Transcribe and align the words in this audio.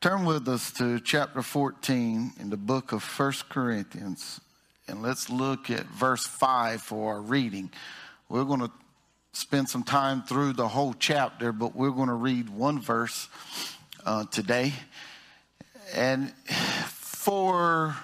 Turn 0.00 0.24
with 0.24 0.48
us 0.48 0.70
to 0.72 0.98
chapter 0.98 1.42
14 1.42 2.32
in 2.40 2.48
the 2.48 2.56
book 2.56 2.92
of 2.92 3.02
First 3.02 3.50
Corinthians, 3.50 4.40
and 4.88 5.02
let's 5.02 5.28
look 5.28 5.68
at 5.68 5.84
verse 5.88 6.26
5 6.26 6.80
for 6.80 7.12
our 7.16 7.20
reading. 7.20 7.70
We're 8.30 8.44
going 8.44 8.60
to 8.60 8.70
spend 9.34 9.68
some 9.68 9.82
time 9.82 10.22
through 10.22 10.54
the 10.54 10.68
whole 10.68 10.94
chapter, 10.94 11.52
but 11.52 11.76
we're 11.76 11.90
going 11.90 12.08
to 12.08 12.14
read 12.14 12.48
one 12.48 12.80
verse 12.80 13.28
uh, 14.06 14.24
today. 14.24 14.72
And 15.94 16.32
for 16.86 17.94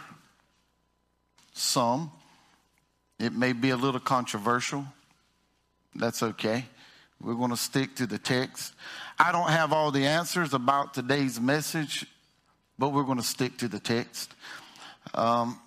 some, 1.54 2.10
it 3.18 3.32
may 3.32 3.54
be 3.54 3.70
a 3.70 3.76
little 3.78 4.00
controversial. 4.00 4.84
That's 5.94 6.22
okay. 6.22 6.66
We're 7.20 7.34
going 7.34 7.50
to 7.50 7.56
stick 7.56 7.96
to 7.96 8.06
the 8.06 8.18
text. 8.18 8.74
I 9.18 9.32
don't 9.32 9.50
have 9.50 9.72
all 9.72 9.90
the 9.90 10.06
answers 10.06 10.52
about 10.52 10.94
today's 10.94 11.40
message, 11.40 12.06
but 12.78 12.92
we're 12.92 13.04
going 13.04 13.18
to 13.18 13.24
stick 13.24 13.56
to 13.58 13.68
the 13.68 13.80
text. 13.80 14.34
Um, 15.14 15.58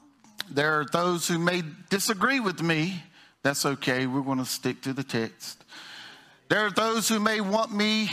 there 0.51 0.79
are 0.79 0.85
those 0.85 1.27
who 1.27 1.39
may 1.39 1.63
disagree 1.89 2.39
with 2.39 2.61
me. 2.61 3.03
That's 3.43 3.65
okay. 3.65 4.05
We're 4.05 4.21
going 4.21 4.39
to 4.39 4.45
stick 4.45 4.81
to 4.83 4.93
the 4.93 5.03
text. 5.03 5.63
There 6.49 6.65
are 6.65 6.71
those 6.71 7.07
who 7.07 7.19
may 7.19 7.41
want 7.41 7.73
me 7.73 8.11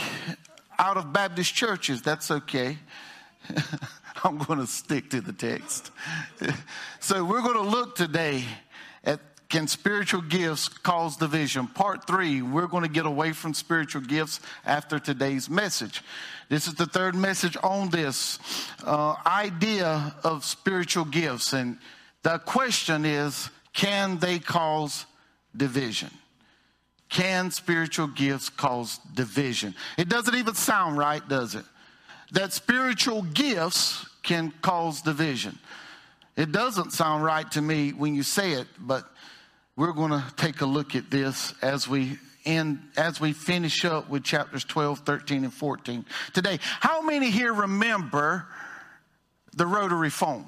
out 0.79 0.97
of 0.97 1.13
Baptist 1.13 1.53
churches. 1.53 2.01
That's 2.01 2.29
okay. 2.29 2.77
I'm 4.23 4.37
going 4.39 4.59
to 4.59 4.67
stick 4.67 5.09
to 5.11 5.21
the 5.21 5.33
text. 5.33 5.91
so 6.99 7.23
we're 7.23 7.41
going 7.41 7.55
to 7.55 7.69
look 7.69 7.95
today 7.95 8.43
at 9.03 9.19
can 9.49 9.67
spiritual 9.67 10.21
gifts 10.21 10.67
cause 10.67 11.15
division? 11.15 11.67
Part 11.67 12.05
three, 12.05 12.41
we're 12.41 12.67
going 12.67 12.83
to 12.83 12.89
get 12.89 13.05
away 13.05 13.31
from 13.31 13.53
spiritual 13.53 14.01
gifts 14.01 14.41
after 14.65 14.99
today's 14.99 15.49
message. 15.49 16.01
This 16.49 16.67
is 16.67 16.73
the 16.73 16.85
third 16.85 17.15
message 17.15 17.55
on 17.63 17.89
this 17.89 18.39
uh, 18.83 19.15
idea 19.25 20.15
of 20.23 20.43
spiritual 20.43 21.05
gifts. 21.05 21.53
And 21.53 21.77
the 22.23 22.39
question 22.39 23.05
is 23.05 23.49
can 23.73 24.17
they 24.17 24.39
cause 24.39 25.05
division? 25.55 26.09
Can 27.09 27.51
spiritual 27.51 28.07
gifts 28.07 28.49
cause 28.49 28.99
division? 29.13 29.75
It 29.97 30.09
doesn't 30.09 30.35
even 30.35 30.55
sound 30.55 30.97
right, 30.97 31.25
does 31.27 31.55
it? 31.55 31.63
That 32.31 32.51
spiritual 32.51 33.21
gifts 33.21 34.05
can 34.23 34.51
cause 34.61 35.01
division. 35.01 35.57
It 36.35 36.51
doesn't 36.51 36.91
sound 36.91 37.23
right 37.23 37.49
to 37.51 37.61
me 37.61 37.91
when 37.91 38.13
you 38.13 38.23
say 38.23 38.51
it, 38.53 38.67
but 38.77 39.09
we're 39.77 39.93
going 39.93 40.11
to 40.11 40.23
take 40.35 40.59
a 40.61 40.65
look 40.65 40.95
at 40.95 41.09
this 41.09 41.53
as 41.61 41.87
we 41.87 42.17
end, 42.45 42.79
as 42.97 43.21
we 43.21 43.31
finish 43.31 43.85
up 43.85 44.09
with 44.09 44.23
chapters 44.23 44.65
12, 44.65 44.99
13, 44.99 45.43
and 45.43 45.53
14 45.53 46.03
today. 46.33 46.59
How 46.79 47.01
many 47.01 47.29
here 47.29 47.53
remember 47.53 48.47
the 49.55 49.67
rotary 49.67 50.09
phone? 50.09 50.45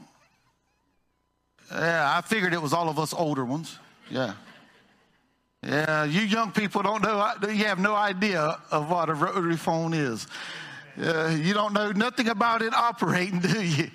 Yeah, 1.72 2.12
I 2.18 2.22
figured 2.22 2.54
it 2.54 2.62
was 2.62 2.74
all 2.74 2.90
of 2.90 2.98
us 2.98 3.14
older 3.14 3.46
ones. 3.46 3.78
Yeah. 4.10 4.34
Yeah, 5.62 6.06
you 6.06 6.22
young 6.22 6.52
people 6.52 6.82
don't 6.82 7.04
know, 7.04 7.32
you 7.44 7.66
have 7.66 7.80
no 7.80 7.94
idea 7.94 8.58
of 8.72 8.90
what 8.90 9.10
a 9.10 9.14
rotary 9.14 9.58
phone 9.58 9.94
is. 9.94 10.26
Uh, 11.02 11.30
you 11.30 11.54
don't 11.54 11.72
know 11.72 11.94
nothing 11.94 12.28
about 12.28 12.62
it 12.62 12.74
operating, 12.74 13.40
do 13.40 13.64
you? 13.64 13.90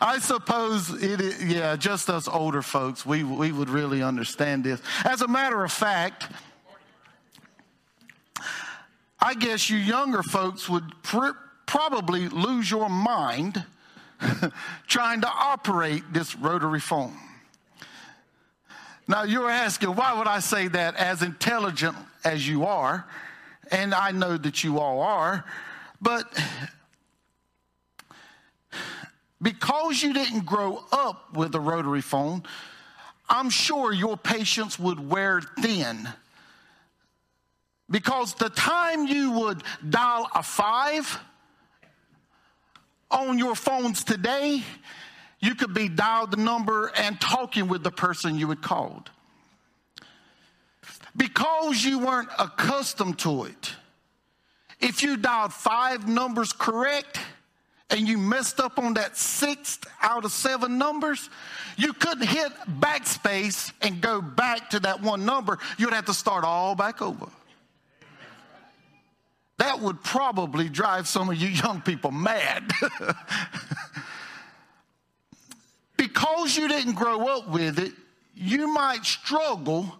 I 0.00 0.18
suppose 0.20 0.90
it 0.90 1.20
is, 1.20 1.44
yeah, 1.44 1.76
just 1.76 2.08
us 2.08 2.26
older 2.26 2.62
folks, 2.62 3.04
we, 3.04 3.22
we 3.22 3.52
would 3.52 3.68
really 3.68 4.02
understand 4.02 4.64
this. 4.64 4.80
As 5.04 5.20
a 5.20 5.28
matter 5.28 5.62
of 5.62 5.70
fact, 5.70 6.28
I 9.20 9.34
guess 9.34 9.68
you 9.68 9.76
younger 9.76 10.22
folks 10.22 10.70
would 10.70 10.90
pr- 11.02 11.36
probably 11.66 12.28
lose 12.30 12.70
your 12.70 12.88
mind 12.88 13.62
trying 14.86 15.20
to 15.20 15.28
operate 15.28 16.02
this 16.12 16.34
rotary 16.34 16.80
phone. 16.80 17.14
Now, 19.06 19.24
you're 19.24 19.50
asking, 19.50 19.96
why 19.96 20.16
would 20.16 20.28
I 20.28 20.38
say 20.38 20.68
that 20.68 20.96
as 20.96 21.20
intelligent 21.20 21.96
as 22.24 22.48
you 22.48 22.64
are? 22.64 23.06
And 23.70 23.92
I 23.92 24.12
know 24.12 24.38
that 24.38 24.64
you 24.64 24.78
all 24.78 25.00
are. 25.02 25.44
But 26.00 26.32
because 29.42 30.02
you 30.02 30.12
didn't 30.12 30.46
grow 30.46 30.82
up 30.92 31.34
with 31.34 31.54
a 31.54 31.60
rotary 31.60 32.00
phone, 32.00 32.42
I'm 33.28 33.50
sure 33.50 33.92
your 33.92 34.16
patience 34.16 34.78
would 34.78 35.08
wear 35.08 35.40
thin. 35.60 36.08
Because 37.90 38.34
the 38.34 38.50
time 38.50 39.06
you 39.06 39.32
would 39.32 39.62
dial 39.88 40.28
a 40.34 40.42
five 40.42 41.18
on 43.10 43.38
your 43.38 43.54
phones 43.54 44.04
today, 44.04 44.62
you 45.40 45.54
could 45.54 45.74
be 45.74 45.88
dialed 45.88 46.30
the 46.30 46.36
number 46.36 46.92
and 46.96 47.20
talking 47.20 47.66
with 47.66 47.82
the 47.82 47.90
person 47.90 48.38
you 48.38 48.48
had 48.48 48.62
called. 48.62 49.10
Because 51.16 51.84
you 51.84 51.98
weren't 51.98 52.28
accustomed 52.38 53.18
to 53.20 53.44
it, 53.44 53.74
if 54.80 55.02
you 55.02 55.16
dialed 55.16 55.52
five 55.52 56.08
numbers 56.08 56.52
correct 56.52 57.20
and 57.90 58.08
you 58.08 58.18
messed 58.18 58.60
up 58.60 58.78
on 58.78 58.94
that 58.94 59.16
sixth 59.16 59.86
out 60.00 60.24
of 60.24 60.32
seven 60.32 60.78
numbers, 60.78 61.28
you 61.76 61.92
couldn't 61.92 62.26
hit 62.26 62.52
backspace 62.80 63.72
and 63.82 64.00
go 64.00 64.20
back 64.20 64.70
to 64.70 64.80
that 64.80 65.02
one 65.02 65.24
number. 65.24 65.58
You'd 65.76 65.92
have 65.92 66.06
to 66.06 66.14
start 66.14 66.44
all 66.44 66.74
back 66.74 67.02
over. 67.02 67.26
That 69.58 69.80
would 69.80 70.02
probably 70.02 70.70
drive 70.70 71.06
some 71.06 71.28
of 71.28 71.36
you 71.36 71.48
young 71.48 71.82
people 71.82 72.10
mad. 72.10 72.72
because 75.98 76.56
you 76.56 76.66
didn't 76.66 76.94
grow 76.94 77.26
up 77.26 77.48
with 77.48 77.78
it, 77.78 77.92
you 78.34 78.72
might 78.72 79.04
struggle 79.04 79.98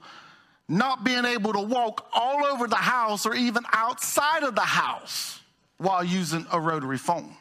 not 0.70 1.02
being 1.02 1.24
able 1.24 1.52
to 1.52 1.60
walk 1.60 2.08
all 2.12 2.46
over 2.46 2.68
the 2.68 2.76
house 2.76 3.26
or 3.26 3.34
even 3.34 3.64
outside 3.72 4.44
of 4.44 4.54
the 4.54 4.60
house 4.60 5.40
while 5.78 6.04
using 6.04 6.46
a 6.52 6.60
rotary 6.60 6.96
phone. 6.96 7.34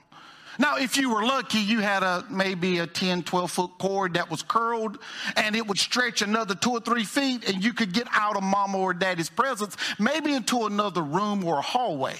Now, 0.57 0.77
if 0.77 0.97
you 0.97 1.13
were 1.13 1.23
lucky, 1.23 1.59
you 1.59 1.79
had 1.79 2.01
a 2.01 2.25
maybe 2.29 2.79
a 2.79 2.87
10, 2.87 3.23
12 3.23 3.51
foot 3.51 3.71
cord 3.77 4.15
that 4.15 4.31
was 4.31 4.41
curled 4.41 4.97
and 5.37 5.55
it 5.55 5.65
would 5.67 5.77
stretch 5.77 6.23
another 6.23 6.55
two 6.55 6.71
or 6.71 6.79
three 6.79 7.05
feet 7.05 7.47
and 7.47 7.63
you 7.63 7.71
could 7.71 7.93
get 7.93 8.07
out 8.11 8.35
of 8.35 8.41
mama 8.41 8.77
or 8.79 8.93
daddy's 8.95 9.29
presence, 9.29 9.77
maybe 9.99 10.33
into 10.33 10.65
another 10.65 11.01
room 11.01 11.45
or 11.45 11.59
a 11.59 11.61
hallway. 11.61 12.17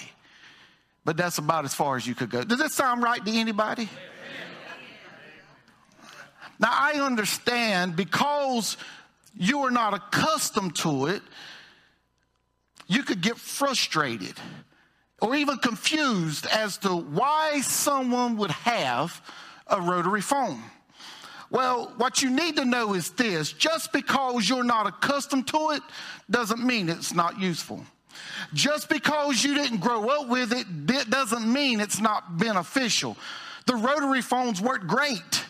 But 1.04 1.16
that's 1.16 1.38
about 1.38 1.64
as 1.64 1.74
far 1.74 1.96
as 1.96 2.06
you 2.06 2.14
could 2.14 2.30
go. 2.30 2.44
Does 2.44 2.60
that 2.60 2.70
sound 2.70 3.02
right 3.02 3.22
to 3.22 3.32
anybody? 3.32 3.88
Now, 6.60 6.68
I 6.70 7.00
understand 7.00 7.96
because 7.96 8.76
you 9.36 9.60
are 9.60 9.70
not 9.70 9.94
accustomed 9.94 10.76
to 10.76 11.06
it, 11.06 11.22
you 12.86 13.02
could 13.02 13.20
get 13.20 13.38
frustrated 13.38 14.34
or 15.20 15.34
even 15.36 15.58
confused 15.58 16.46
as 16.46 16.78
to 16.78 16.88
why 16.88 17.60
someone 17.60 18.36
would 18.36 18.50
have 18.50 19.20
a 19.66 19.80
rotary 19.80 20.20
phone. 20.20 20.60
Well, 21.50 21.92
what 21.96 22.22
you 22.22 22.30
need 22.30 22.56
to 22.56 22.64
know 22.64 22.94
is 22.94 23.10
this 23.10 23.52
just 23.52 23.92
because 23.92 24.48
you're 24.48 24.64
not 24.64 24.86
accustomed 24.86 25.48
to 25.48 25.70
it 25.70 25.82
doesn't 26.30 26.64
mean 26.64 26.88
it's 26.88 27.12
not 27.12 27.40
useful. 27.40 27.84
Just 28.54 28.88
because 28.88 29.44
you 29.44 29.54
didn't 29.54 29.78
grow 29.78 30.08
up 30.08 30.28
with 30.28 30.52
it 30.52 31.10
doesn't 31.10 31.52
mean 31.52 31.80
it's 31.80 32.00
not 32.00 32.38
beneficial. 32.38 33.16
The 33.66 33.76
rotary 33.76 34.22
phones 34.22 34.60
work 34.60 34.86
great, 34.86 35.44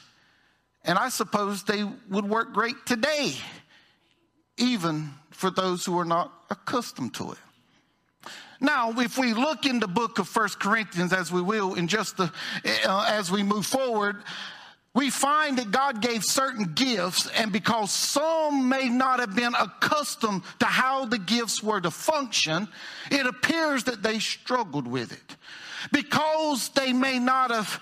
and 0.84 0.98
I 0.98 1.08
suppose 1.08 1.62
they 1.62 1.84
would 2.08 2.28
work 2.28 2.52
great 2.52 2.74
today 2.86 3.34
even 4.60 5.10
for 5.30 5.50
those 5.50 5.84
who 5.84 5.98
are 5.98 6.04
not 6.04 6.32
accustomed 6.50 7.14
to 7.14 7.32
it. 7.32 7.38
Now, 8.60 8.92
if 8.98 9.16
we 9.16 9.32
look 9.32 9.64
in 9.64 9.80
the 9.80 9.88
book 9.88 10.18
of 10.18 10.28
First 10.28 10.60
Corinthians, 10.60 11.14
as 11.14 11.32
we 11.32 11.40
will 11.40 11.74
in 11.74 11.88
just 11.88 12.18
the, 12.18 12.30
uh, 12.84 13.06
as 13.08 13.32
we 13.32 13.42
move 13.42 13.64
forward, 13.64 14.16
we 14.92 15.08
find 15.08 15.56
that 15.58 15.70
God 15.70 16.02
gave 16.02 16.24
certain 16.24 16.72
gifts, 16.74 17.28
and 17.28 17.52
because 17.52 17.92
some 17.92 18.68
may 18.68 18.88
not 18.88 19.20
have 19.20 19.36
been 19.36 19.54
accustomed 19.54 20.42
to 20.58 20.66
how 20.66 21.04
the 21.04 21.18
gifts 21.18 21.62
were 21.62 21.80
to 21.80 21.90
function, 21.90 22.68
it 23.10 23.24
appears 23.24 23.84
that 23.84 24.02
they 24.02 24.18
struggled 24.18 24.88
with 24.88 25.12
it. 25.12 25.36
Because 25.92 26.68
they 26.70 26.92
may 26.92 27.18
not 27.18 27.50
have 27.50 27.80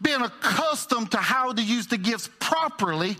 been 0.00 0.22
accustomed 0.22 1.10
to 1.12 1.16
how 1.16 1.52
to 1.52 1.62
use 1.62 1.88
the 1.88 1.98
gifts 1.98 2.28
properly, 2.38 3.16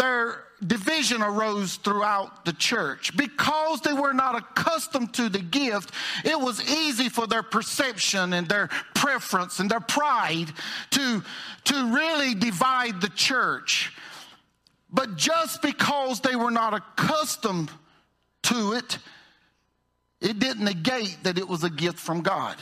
their 0.00 0.44
division 0.66 1.22
arose 1.22 1.76
throughout 1.76 2.46
the 2.46 2.54
church. 2.54 3.14
Because 3.16 3.82
they 3.82 3.92
were 3.92 4.14
not 4.14 4.34
accustomed 4.34 5.12
to 5.14 5.28
the 5.28 5.40
gift, 5.40 5.92
it 6.24 6.40
was 6.40 6.62
easy 6.70 7.10
for 7.10 7.26
their 7.26 7.42
perception 7.42 8.32
and 8.32 8.48
their 8.48 8.68
preference 8.94 9.60
and 9.60 9.70
their 9.70 9.80
pride 9.80 10.52
to, 10.90 11.22
to 11.64 11.94
really 11.94 12.34
divide 12.34 13.00
the 13.00 13.10
church. 13.10 13.92
But 14.90 15.16
just 15.16 15.60
because 15.60 16.20
they 16.20 16.34
were 16.34 16.50
not 16.50 16.74
accustomed 16.74 17.70
to 18.44 18.72
it, 18.72 18.98
it 20.20 20.38
didn't 20.38 20.64
negate 20.64 21.18
that 21.24 21.38
it 21.38 21.46
was 21.46 21.62
a 21.62 21.70
gift 21.70 21.98
from 21.98 22.22
God. 22.22 22.56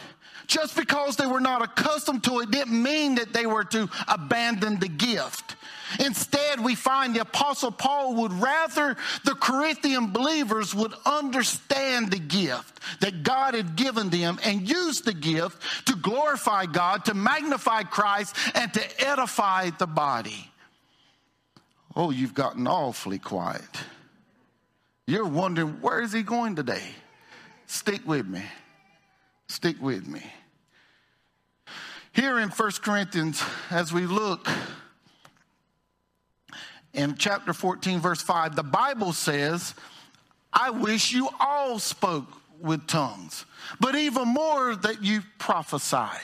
Just 0.48 0.76
because 0.76 1.16
they 1.16 1.26
were 1.26 1.40
not 1.40 1.62
accustomed 1.62 2.24
to 2.24 2.40
it 2.40 2.50
didn't 2.50 2.82
mean 2.82 3.16
that 3.16 3.32
they 3.32 3.46
were 3.46 3.64
to 3.64 3.88
abandon 4.08 4.80
the 4.80 4.88
gift. 4.88 5.56
Instead, 6.00 6.60
we 6.60 6.74
find 6.74 7.14
the 7.14 7.20
apostle 7.20 7.70
Paul 7.70 8.16
would 8.16 8.32
rather 8.32 8.96
the 9.24 9.34
Corinthian 9.34 10.12
believers 10.12 10.74
would 10.74 10.92
understand 11.06 12.10
the 12.10 12.18
gift 12.18 12.80
that 13.00 13.22
God 13.22 13.54
had 13.54 13.76
given 13.76 14.10
them 14.10 14.38
and 14.44 14.68
use 14.68 15.00
the 15.00 15.14
gift 15.14 15.86
to 15.86 15.96
glorify 15.96 16.66
God, 16.66 17.04
to 17.06 17.14
magnify 17.14 17.84
Christ, 17.84 18.36
and 18.54 18.72
to 18.74 19.06
edify 19.06 19.70
the 19.70 19.86
body. 19.86 20.50
Oh, 21.96 22.10
you've 22.10 22.34
gotten 22.34 22.66
awfully 22.66 23.18
quiet. 23.18 23.68
You're 25.06 25.24
wondering, 25.24 25.80
where 25.80 26.00
is 26.00 26.12
he 26.12 26.22
going 26.22 26.54
today? 26.54 26.82
Stick 27.66 28.06
with 28.06 28.26
me. 28.26 28.42
Stick 29.48 29.80
with 29.80 30.06
me. 30.06 30.22
Here 32.12 32.38
in 32.38 32.50
1 32.50 32.70
Corinthians, 32.82 33.42
as 33.70 33.92
we 33.92 34.06
look 34.06 34.48
in 36.98 37.14
chapter 37.14 37.52
14, 37.52 38.00
verse 38.00 38.20
5, 38.20 38.56
the 38.56 38.64
Bible 38.64 39.12
says, 39.12 39.74
I 40.52 40.70
wish 40.70 41.12
you 41.12 41.28
all 41.38 41.78
spoke 41.78 42.26
with 42.60 42.88
tongues, 42.88 43.44
but 43.78 43.94
even 43.94 44.26
more 44.26 44.74
that 44.74 45.04
you 45.04 45.20
prophesied. 45.38 46.18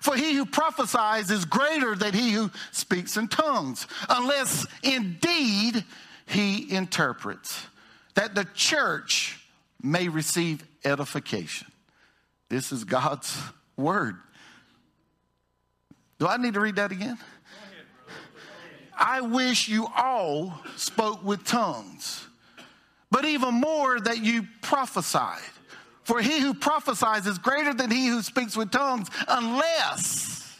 For 0.00 0.16
he 0.16 0.34
who 0.34 0.44
prophesies 0.44 1.30
is 1.30 1.44
greater 1.44 1.94
than 1.94 2.12
he 2.12 2.32
who 2.32 2.50
speaks 2.72 3.16
in 3.16 3.28
tongues, 3.28 3.86
unless 4.08 4.66
indeed 4.82 5.84
he 6.26 6.74
interprets, 6.74 7.64
that 8.14 8.34
the 8.34 8.46
church 8.54 9.38
may 9.80 10.08
receive 10.08 10.64
edification. 10.84 11.68
This 12.48 12.72
is 12.72 12.82
God's 12.82 13.38
word. 13.76 14.16
Do 16.18 16.26
I 16.26 16.38
need 16.38 16.54
to 16.54 16.60
read 16.60 16.76
that 16.76 16.90
again? 16.90 17.18
I 18.98 19.20
wish 19.20 19.68
you 19.68 19.86
all 19.96 20.60
spoke 20.76 21.24
with 21.24 21.44
tongues, 21.44 22.26
but 23.10 23.24
even 23.24 23.54
more 23.54 23.98
that 24.00 24.22
you 24.22 24.46
prophesied. 24.60 25.40
For 26.04 26.20
he 26.20 26.40
who 26.40 26.54
prophesies 26.54 27.26
is 27.26 27.38
greater 27.38 27.72
than 27.72 27.90
he 27.90 28.08
who 28.08 28.22
speaks 28.22 28.56
with 28.56 28.70
tongues, 28.70 29.08
unless 29.28 30.58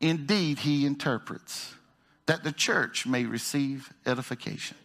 indeed 0.00 0.58
he 0.58 0.86
interprets, 0.86 1.74
that 2.26 2.44
the 2.44 2.52
church 2.52 3.06
may 3.06 3.24
receive 3.24 3.92
edification. 4.06 4.76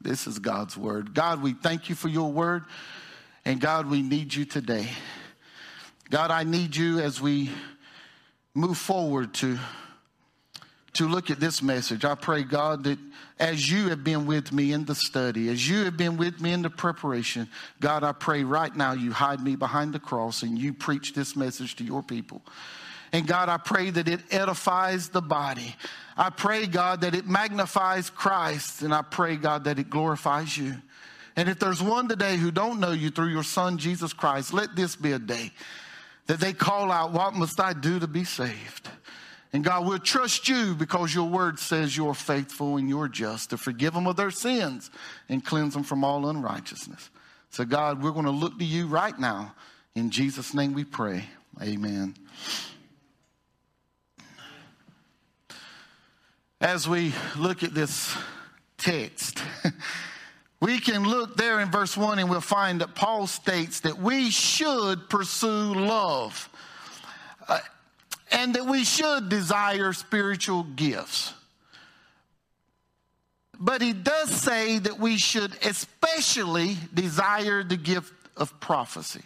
This 0.00 0.26
is 0.26 0.38
God's 0.38 0.76
word. 0.76 1.14
God, 1.14 1.42
we 1.42 1.52
thank 1.52 1.88
you 1.88 1.94
for 1.94 2.08
your 2.08 2.30
word, 2.32 2.64
and 3.44 3.60
God, 3.60 3.86
we 3.86 4.02
need 4.02 4.34
you 4.34 4.44
today. 4.44 4.88
God, 6.10 6.30
I 6.30 6.44
need 6.44 6.76
you 6.76 6.98
as 6.98 7.20
we 7.20 7.50
move 8.54 8.76
forward 8.76 9.32
to, 9.34 9.58
to 10.94 11.08
look 11.08 11.30
at 11.30 11.40
this 11.40 11.62
message. 11.62 12.04
I 12.04 12.14
pray, 12.14 12.42
God, 12.42 12.84
that 12.84 12.98
as 13.38 13.70
you 13.70 13.88
have 13.88 14.04
been 14.04 14.26
with 14.26 14.52
me 14.52 14.72
in 14.72 14.84
the 14.84 14.94
study, 14.94 15.48
as 15.48 15.68
you 15.68 15.84
have 15.84 15.96
been 15.96 16.16
with 16.16 16.40
me 16.40 16.52
in 16.52 16.62
the 16.62 16.70
preparation, 16.70 17.48
God, 17.80 18.04
I 18.04 18.12
pray 18.12 18.44
right 18.44 18.74
now 18.74 18.92
you 18.92 19.12
hide 19.12 19.42
me 19.42 19.56
behind 19.56 19.94
the 19.94 19.98
cross 19.98 20.42
and 20.42 20.58
you 20.58 20.74
preach 20.74 21.14
this 21.14 21.34
message 21.34 21.76
to 21.76 21.84
your 21.84 22.02
people. 22.02 22.42
And 23.12 23.26
God, 23.26 23.48
I 23.48 23.58
pray 23.58 23.90
that 23.90 24.08
it 24.08 24.20
edifies 24.30 25.08
the 25.08 25.22
body. 25.22 25.76
I 26.16 26.30
pray, 26.30 26.66
God, 26.66 27.02
that 27.02 27.14
it 27.14 27.26
magnifies 27.26 28.10
Christ. 28.10 28.82
And 28.82 28.92
I 28.92 29.02
pray, 29.02 29.36
God, 29.36 29.64
that 29.64 29.78
it 29.78 29.90
glorifies 29.90 30.56
you. 30.56 30.76
And 31.36 31.48
if 31.48 31.58
there's 31.58 31.82
one 31.82 32.08
today 32.08 32.36
who 32.36 32.50
don't 32.50 32.80
know 32.80 32.92
you 32.92 33.10
through 33.10 33.28
your 33.28 33.42
son, 33.42 33.78
Jesus 33.78 34.12
Christ, 34.12 34.52
let 34.52 34.76
this 34.76 34.96
be 34.96 35.12
a 35.12 35.18
day 35.18 35.52
that 36.26 36.40
they 36.40 36.52
call 36.52 36.90
out, 36.90 37.12
What 37.12 37.34
must 37.34 37.60
I 37.60 37.72
do 37.72 37.98
to 37.98 38.06
be 38.06 38.24
saved? 38.24 38.88
And 39.52 39.62
God 39.62 39.86
will 39.86 39.98
trust 39.98 40.48
you 40.48 40.74
because 40.74 41.14
your 41.14 41.28
word 41.28 41.58
says 41.58 41.96
you're 41.96 42.14
faithful 42.14 42.78
and 42.78 42.88
you're 42.88 43.08
just 43.08 43.50
to 43.50 43.58
forgive 43.58 43.92
them 43.92 44.06
of 44.06 44.16
their 44.16 44.30
sins 44.30 44.90
and 45.28 45.44
cleanse 45.44 45.74
them 45.74 45.82
from 45.82 46.04
all 46.04 46.26
unrighteousness. 46.28 47.10
So, 47.50 47.64
God, 47.64 48.02
we're 48.02 48.12
going 48.12 48.24
to 48.24 48.30
look 48.30 48.58
to 48.58 48.64
you 48.64 48.86
right 48.86 49.18
now. 49.18 49.54
In 49.94 50.10
Jesus' 50.10 50.54
name 50.54 50.72
we 50.72 50.84
pray. 50.84 51.26
Amen. 51.60 52.14
As 56.60 56.88
we 56.88 57.12
look 57.36 57.62
at 57.62 57.74
this 57.74 58.16
text, 58.78 59.42
We 60.62 60.78
can 60.78 61.02
look 61.02 61.36
there 61.36 61.58
in 61.58 61.72
verse 61.72 61.96
1 61.96 62.20
and 62.20 62.30
we'll 62.30 62.40
find 62.40 62.82
that 62.82 62.94
Paul 62.94 63.26
states 63.26 63.80
that 63.80 63.98
we 63.98 64.30
should 64.30 65.08
pursue 65.10 65.74
love 65.74 66.48
uh, 67.48 67.58
and 68.32 68.54
that 68.54 68.66
we 68.66 68.84
should 68.84 69.28
desire 69.28 69.92
spiritual 69.92 70.64
gifts. 70.64 71.34
But 73.60 73.80
he 73.80 73.92
does 73.92 74.30
say 74.30 74.78
that 74.80 74.98
we 74.98 75.18
should 75.18 75.52
especially 75.64 76.76
desire 76.92 77.62
the 77.62 77.76
gift 77.76 78.12
of 78.36 78.58
prophecy. 78.58 79.22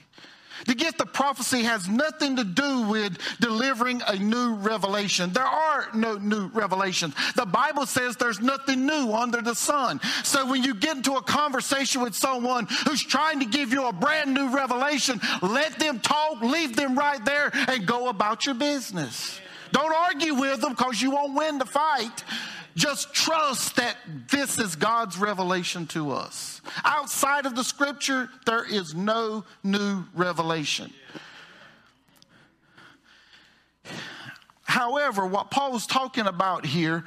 The 0.65 0.75
gift 0.75 1.01
of 1.01 1.13
prophecy 1.13 1.63
has 1.65 1.89
nothing 1.89 2.37
to 2.37 2.45
do 2.45 2.89
with 2.89 3.19
delivering 3.41 4.03
a 4.07 4.17
new 4.17 4.55
revelation. 4.55 5.33
There 5.33 5.45
are 5.45 5.89
no 5.95 6.17
new 6.17 6.49
revelations. 6.49 7.15
The 7.35 7.47
Bible 7.47 7.87
says 7.87 8.17
there's 8.17 8.41
nothing 8.41 8.87
new 8.87 9.13
under 9.13 9.43
the 9.43 9.55
sun. 9.55 10.01
So 10.25 10.49
when 10.49 10.63
you 10.63 10.75
get 10.75 10.97
into 10.97 11.15
a 11.15 11.23
conversation 11.23 12.01
with 12.01 12.15
someone 12.15 12.67
who's 12.87 13.03
trying 13.03 13.41
to 13.41 13.47
give 13.47 13.73
you 13.73 13.87
a 13.87 13.93
brand 13.93 14.33
new 14.33 14.49
revelation, 14.49 15.21
let 15.43 15.79
them 15.79 16.01
talk, 16.01 16.41
leave 16.41 16.77
them 16.77 16.97
right 16.99 17.23
there, 17.25 17.51
and 17.53 17.87
go 17.87 18.09
about 18.09 18.47
your 18.47 18.55
business. 18.55 19.41
Don't 19.73 19.95
argue 19.95 20.35
with 20.35 20.61
them 20.61 20.73
because 20.73 21.01
you 21.01 21.11
won't 21.11 21.35
win 21.35 21.59
the 21.59 21.67
fight. 21.67 22.25
Just 22.77 23.15
trust 23.15 23.77
that 23.77 23.97
this 24.31 24.59
is 24.59 24.77
God's 24.77 25.17
revelation 25.17 25.87
to 25.89 26.11
us. 26.11 26.61
Outside 26.85 27.47
of 27.47 27.57
the 27.57 27.65
scripture, 27.65 28.29
there 28.45 28.65
is 28.65 28.95
no 28.95 29.45
new 29.65 30.05
revelation. 30.15 30.93
However, 34.63 35.25
what 35.27 35.51
Paul's 35.51 35.87
talking 35.87 36.27
about 36.27 36.67
here 36.67 37.05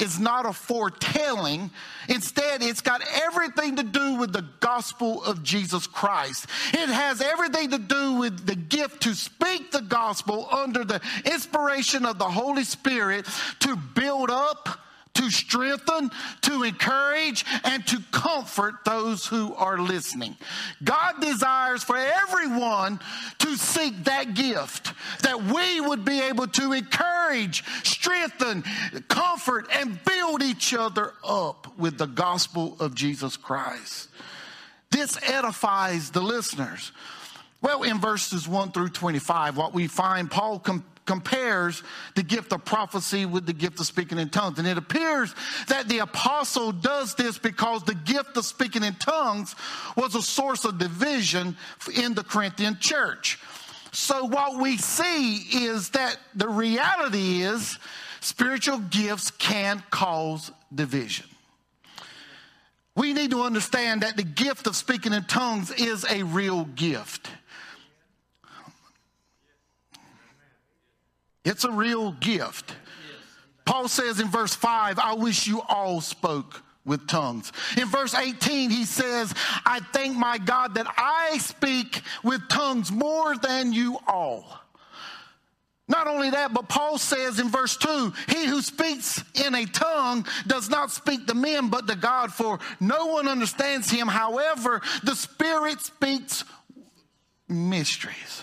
is 0.00 0.18
not 0.18 0.46
a 0.46 0.52
foretelling. 0.52 1.70
Instead, 2.08 2.62
it's 2.62 2.80
got 2.80 3.02
everything 3.22 3.76
to 3.76 3.82
do 3.82 4.14
with 4.16 4.32
the 4.32 4.44
gospel 4.60 5.22
of 5.24 5.42
Jesus 5.42 5.86
Christ. 5.86 6.46
It 6.72 6.88
has 6.88 7.20
everything 7.20 7.70
to 7.70 7.78
do 7.78 8.14
with 8.14 8.46
the 8.46 8.56
gift 8.56 9.02
to 9.02 9.14
speak 9.14 9.70
the 9.70 9.82
gospel 9.82 10.48
under 10.50 10.84
the 10.84 11.00
inspiration 11.24 12.06
of 12.06 12.18
the 12.18 12.24
Holy 12.24 12.64
Spirit 12.64 13.26
to 13.60 13.76
build 13.76 14.30
up 14.30 14.80
to 15.14 15.30
strengthen, 15.30 16.10
to 16.42 16.62
encourage, 16.62 17.44
and 17.64 17.86
to 17.86 17.98
comfort 18.12 18.76
those 18.84 19.26
who 19.26 19.54
are 19.54 19.78
listening. 19.78 20.36
God 20.82 21.20
desires 21.20 21.82
for 21.82 21.96
everyone 21.96 23.00
to 23.40 23.56
seek 23.56 24.04
that 24.04 24.34
gift, 24.34 24.92
that 25.22 25.42
we 25.42 25.80
would 25.80 26.04
be 26.04 26.20
able 26.22 26.46
to 26.48 26.72
encourage, 26.72 27.09
strengthen, 27.82 28.62
comfort, 29.08 29.68
and 29.72 29.98
build 30.04 30.42
each 30.42 30.74
other 30.74 31.12
up 31.24 31.78
with 31.78 31.98
the 31.98 32.06
gospel 32.06 32.76
of 32.80 32.94
Jesus 32.94 33.36
Christ. 33.36 34.08
This 34.90 35.18
edifies 35.22 36.10
the 36.10 36.20
listeners. 36.20 36.92
Well, 37.62 37.82
in 37.82 37.98
verses 38.00 38.48
1 38.48 38.72
through 38.72 38.88
25, 38.90 39.56
what 39.56 39.74
we 39.74 39.86
find 39.86 40.30
Paul 40.30 40.58
com- 40.58 40.84
compares 41.10 41.82
the 42.14 42.22
gift 42.22 42.52
of 42.52 42.64
prophecy 42.64 43.26
with 43.26 43.44
the 43.44 43.52
gift 43.52 43.80
of 43.80 43.86
speaking 43.86 44.18
in 44.18 44.28
tongues. 44.28 44.58
And 44.58 44.68
it 44.68 44.78
appears 44.78 45.34
that 45.68 45.88
the 45.88 45.98
apostle 45.98 46.72
does 46.72 47.16
this 47.16 47.36
because 47.36 47.82
the 47.82 47.96
gift 47.96 48.36
of 48.36 48.44
speaking 48.44 48.84
in 48.84 48.94
tongues 48.94 49.54
was 49.96 50.14
a 50.14 50.22
source 50.22 50.64
of 50.64 50.78
division 50.78 51.56
in 51.94 52.14
the 52.14 52.22
Corinthian 52.22 52.78
church. 52.78 53.38
So, 53.92 54.24
what 54.24 54.60
we 54.60 54.76
see 54.76 55.36
is 55.66 55.90
that 55.90 56.16
the 56.34 56.48
reality 56.48 57.42
is 57.42 57.78
spiritual 58.20 58.78
gifts 58.78 59.30
can 59.32 59.82
cause 59.90 60.52
division. 60.72 61.26
We 62.94 63.12
need 63.12 63.30
to 63.30 63.42
understand 63.42 64.02
that 64.02 64.16
the 64.16 64.22
gift 64.22 64.66
of 64.66 64.76
speaking 64.76 65.12
in 65.12 65.24
tongues 65.24 65.72
is 65.72 66.04
a 66.08 66.22
real 66.22 66.64
gift. 66.64 67.30
It's 71.44 71.64
a 71.64 71.70
real 71.70 72.12
gift. 72.12 72.74
Paul 73.64 73.88
says 73.88 74.20
in 74.20 74.28
verse 74.28 74.54
5, 74.54 74.98
I 74.98 75.14
wish 75.14 75.46
you 75.46 75.62
all 75.68 76.00
spoke 76.00 76.62
with 76.90 77.06
tongues. 77.06 77.52
In 77.78 77.86
verse 77.86 78.14
18, 78.14 78.68
he 78.68 78.84
says, 78.84 79.32
I 79.64 79.78
thank 79.92 80.16
my 80.16 80.38
God 80.38 80.74
that 80.74 80.92
I 80.98 81.38
speak 81.38 82.02
with 82.24 82.48
tongues 82.48 82.90
more 82.90 83.36
than 83.36 83.72
you 83.72 83.98
all. 84.08 84.44
Not 85.86 86.08
only 86.08 86.30
that, 86.30 86.52
but 86.52 86.68
Paul 86.68 86.98
says 86.98 87.38
in 87.38 87.48
verse 87.48 87.76
2 87.76 88.12
He 88.28 88.46
who 88.46 88.60
speaks 88.60 89.22
in 89.34 89.54
a 89.54 89.66
tongue 89.66 90.26
does 90.46 90.68
not 90.68 90.90
speak 90.90 91.26
to 91.28 91.34
men, 91.34 91.68
but 91.68 91.86
to 91.86 91.96
God, 91.96 92.32
for 92.32 92.58
no 92.80 93.06
one 93.06 93.28
understands 93.28 93.88
him. 93.88 94.08
However, 94.08 94.82
the 95.04 95.14
Spirit 95.14 95.80
speaks 95.80 96.44
mysteries. 97.48 98.42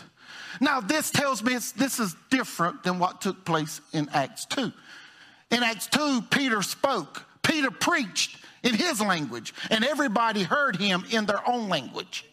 Now, 0.62 0.80
this 0.80 1.12
tells 1.12 1.44
me 1.44 1.54
this 1.54 2.00
is 2.00 2.16
different 2.30 2.84
than 2.84 2.98
what 2.98 3.22
took 3.22 3.46
place 3.46 3.82
in 3.94 4.10
Acts 4.14 4.46
2. 4.46 4.72
In 5.52 5.64
Acts 5.64 5.88
2, 5.88 6.24
Peter 6.30 6.62
spoke, 6.62 7.27
Peter 7.48 7.72
preached 7.72 8.38
in 8.64 8.76
his 8.76 9.02
language, 9.02 9.54
and 9.70 9.84
everybody 9.84 10.44
heard 10.44 10.76
him 10.76 11.06
in 11.10 11.26
their 11.26 11.48
own 11.48 11.70
language. 11.70 12.26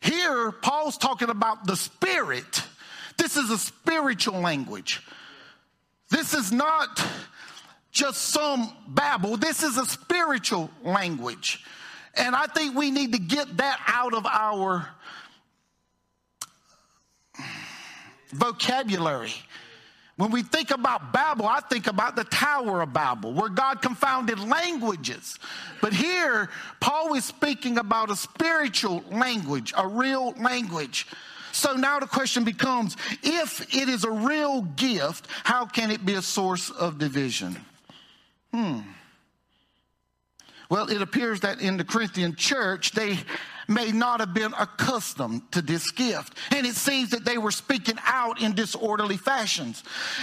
Here, 0.00 0.52
Paul's 0.52 0.98
talking 0.98 1.30
about 1.30 1.66
the 1.66 1.76
Spirit 1.76 2.62
this 3.16 3.36
is 3.36 3.50
a 3.50 3.58
spiritual 3.58 4.40
language. 4.40 5.02
This 6.10 6.34
is 6.34 6.52
not 6.52 7.02
just 7.90 8.22
some 8.22 8.72
babble. 8.86 9.36
This 9.36 9.62
is 9.62 9.78
a 9.78 9.86
spiritual 9.86 10.70
language. 10.82 11.64
And 12.14 12.34
I 12.36 12.46
think 12.46 12.76
we 12.76 12.90
need 12.90 13.12
to 13.12 13.18
get 13.18 13.56
that 13.56 13.80
out 13.86 14.14
of 14.14 14.26
our 14.26 14.88
vocabulary. 18.32 19.32
When 20.16 20.30
we 20.30 20.42
think 20.42 20.70
about 20.70 21.12
Babel, 21.12 21.46
I 21.46 21.60
think 21.60 21.86
about 21.86 22.16
the 22.16 22.24
Tower 22.24 22.80
of 22.80 22.92
Babel, 22.92 23.34
where 23.34 23.50
God 23.50 23.82
confounded 23.82 24.38
languages. 24.38 25.38
But 25.82 25.92
here, 25.92 26.48
Paul 26.80 27.14
is 27.14 27.24
speaking 27.26 27.76
about 27.76 28.10
a 28.10 28.16
spiritual 28.16 29.04
language, 29.10 29.74
a 29.76 29.86
real 29.86 30.32
language. 30.40 31.06
So 31.52 31.74
now 31.74 31.98
the 32.00 32.06
question 32.06 32.44
becomes 32.44 32.96
if 33.22 33.74
it 33.74 33.90
is 33.90 34.04
a 34.04 34.10
real 34.10 34.62
gift, 34.62 35.26
how 35.44 35.66
can 35.66 35.90
it 35.90 36.04
be 36.04 36.14
a 36.14 36.22
source 36.22 36.70
of 36.70 36.98
division? 36.98 37.56
Hmm. 38.52 38.80
Well, 40.70 40.88
it 40.90 41.02
appears 41.02 41.40
that 41.40 41.60
in 41.60 41.76
the 41.76 41.84
Corinthian 41.84 42.36
church, 42.36 42.92
they 42.92 43.18
may 43.68 43.92
not 43.92 44.20
have 44.20 44.34
been 44.34 44.52
accustomed 44.58 45.50
to 45.52 45.62
this 45.62 45.90
gift. 45.90 46.34
And 46.54 46.66
it 46.66 46.74
seems 46.74 47.10
that 47.10 47.24
they 47.24 47.38
were 47.38 47.50
speaking 47.50 47.96
out 48.04 48.40
in 48.40 48.54
disorderly 48.54 49.16
fashions. 49.16 49.82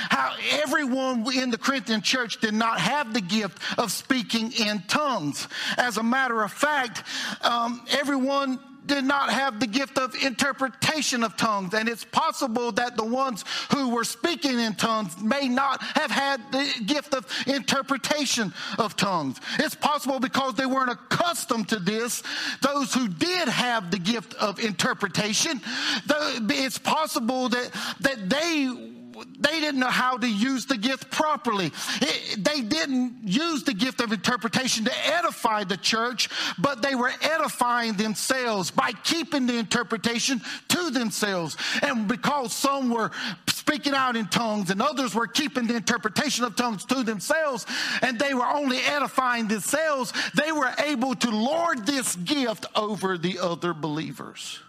How 0.09 0.35
everyone 0.63 1.25
in 1.33 1.51
the 1.51 1.57
Corinthian 1.57 2.01
church 2.01 2.39
did 2.39 2.53
not 2.53 2.79
have 2.79 3.13
the 3.13 3.21
gift 3.21 3.59
of 3.77 3.91
speaking 3.91 4.51
in 4.53 4.83
tongues. 4.87 5.47
As 5.77 5.97
a 5.97 6.03
matter 6.03 6.41
of 6.41 6.51
fact, 6.51 7.03
um, 7.41 7.85
everyone 7.91 8.59
did 8.85 9.03
not 9.03 9.29
have 9.31 9.59
the 9.59 9.67
gift 9.67 9.97
of 9.97 10.15
interpretation 10.15 11.23
of 11.23 11.37
tongues. 11.37 11.73
And 11.73 11.87
it's 11.87 12.03
possible 12.03 12.71
that 12.73 12.97
the 12.97 13.05
ones 13.05 13.45
who 13.71 13.89
were 13.89 14.03
speaking 14.03 14.59
in 14.59 14.75
tongues 14.75 15.21
may 15.21 15.47
not 15.47 15.81
have 15.81 16.11
had 16.11 16.41
the 16.51 16.69
gift 16.85 17.13
of 17.13 17.25
interpretation 17.47 18.53
of 18.77 18.95
tongues. 18.95 19.39
It's 19.59 19.75
possible 19.75 20.19
because 20.19 20.55
they 20.55 20.65
weren't 20.65 20.91
accustomed 20.91 21.69
to 21.69 21.79
this. 21.79 22.23
Those 22.61 22.93
who 22.93 23.07
did 23.07 23.47
have 23.47 23.91
the 23.91 23.99
gift 23.99 24.33
of 24.35 24.59
interpretation, 24.59 25.61
it's 26.09 26.77
possible 26.77 27.49
that, 27.49 27.71
that 28.01 28.29
they 28.29 28.93
they 29.39 29.59
didn't 29.59 29.79
know 29.79 29.87
how 29.87 30.17
to 30.17 30.27
use 30.27 30.65
the 30.65 30.77
gift 30.77 31.11
properly. 31.11 31.71
It, 32.01 32.43
they 32.43 32.61
didn't 32.61 33.21
use 33.23 33.63
the 33.63 33.73
gift 33.73 34.01
of 34.01 34.11
interpretation 34.11 34.85
to 34.85 34.91
edify 35.07 35.63
the 35.63 35.77
church, 35.77 36.29
but 36.57 36.81
they 36.81 36.95
were 36.95 37.11
edifying 37.21 37.93
themselves 37.93 38.71
by 38.71 38.91
keeping 39.03 39.45
the 39.45 39.57
interpretation 39.57 40.41
to 40.69 40.89
themselves. 40.89 41.57
And 41.81 42.07
because 42.07 42.53
some 42.53 42.89
were 42.89 43.11
speaking 43.47 43.93
out 43.93 44.15
in 44.15 44.27
tongues 44.27 44.69
and 44.69 44.81
others 44.81 45.15
were 45.15 45.27
keeping 45.27 45.67
the 45.67 45.75
interpretation 45.75 46.43
of 46.43 46.55
tongues 46.55 46.85
to 46.85 47.03
themselves, 47.03 47.65
and 48.01 48.19
they 48.19 48.33
were 48.33 48.47
only 48.47 48.77
edifying 48.79 49.47
themselves, 49.47 50.13
they 50.35 50.51
were 50.51 50.71
able 50.85 51.15
to 51.15 51.29
lord 51.29 51.85
this 51.85 52.15
gift 52.17 52.65
over 52.75 53.17
the 53.17 53.39
other 53.39 53.73
believers. 53.73 54.59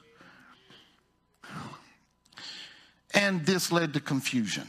And 3.14 3.46
this 3.46 3.72
led 3.72 3.94
to 3.94 4.00
confusion. 4.00 4.66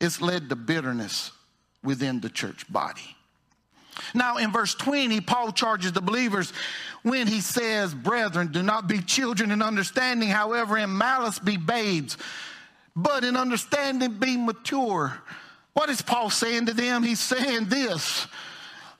It's 0.00 0.20
led 0.20 0.48
to 0.48 0.56
bitterness 0.56 1.32
within 1.82 2.20
the 2.20 2.30
church 2.30 2.70
body. 2.72 3.16
Now, 4.12 4.38
in 4.38 4.52
verse 4.52 4.74
20, 4.74 5.20
Paul 5.20 5.52
charges 5.52 5.92
the 5.92 6.00
believers 6.00 6.52
when 7.02 7.26
he 7.26 7.40
says, 7.40 7.94
Brethren, 7.94 8.50
do 8.50 8.62
not 8.62 8.88
be 8.88 9.00
children 9.00 9.50
in 9.50 9.62
understanding, 9.62 10.28
however, 10.28 10.76
in 10.78 10.96
malice 10.96 11.38
be 11.38 11.56
babes, 11.56 12.16
but 12.96 13.24
in 13.24 13.36
understanding 13.36 14.14
be 14.14 14.36
mature. 14.36 15.16
What 15.74 15.90
is 15.90 16.02
Paul 16.02 16.30
saying 16.30 16.66
to 16.66 16.74
them? 16.74 17.02
He's 17.02 17.20
saying 17.20 17.66
this. 17.66 18.26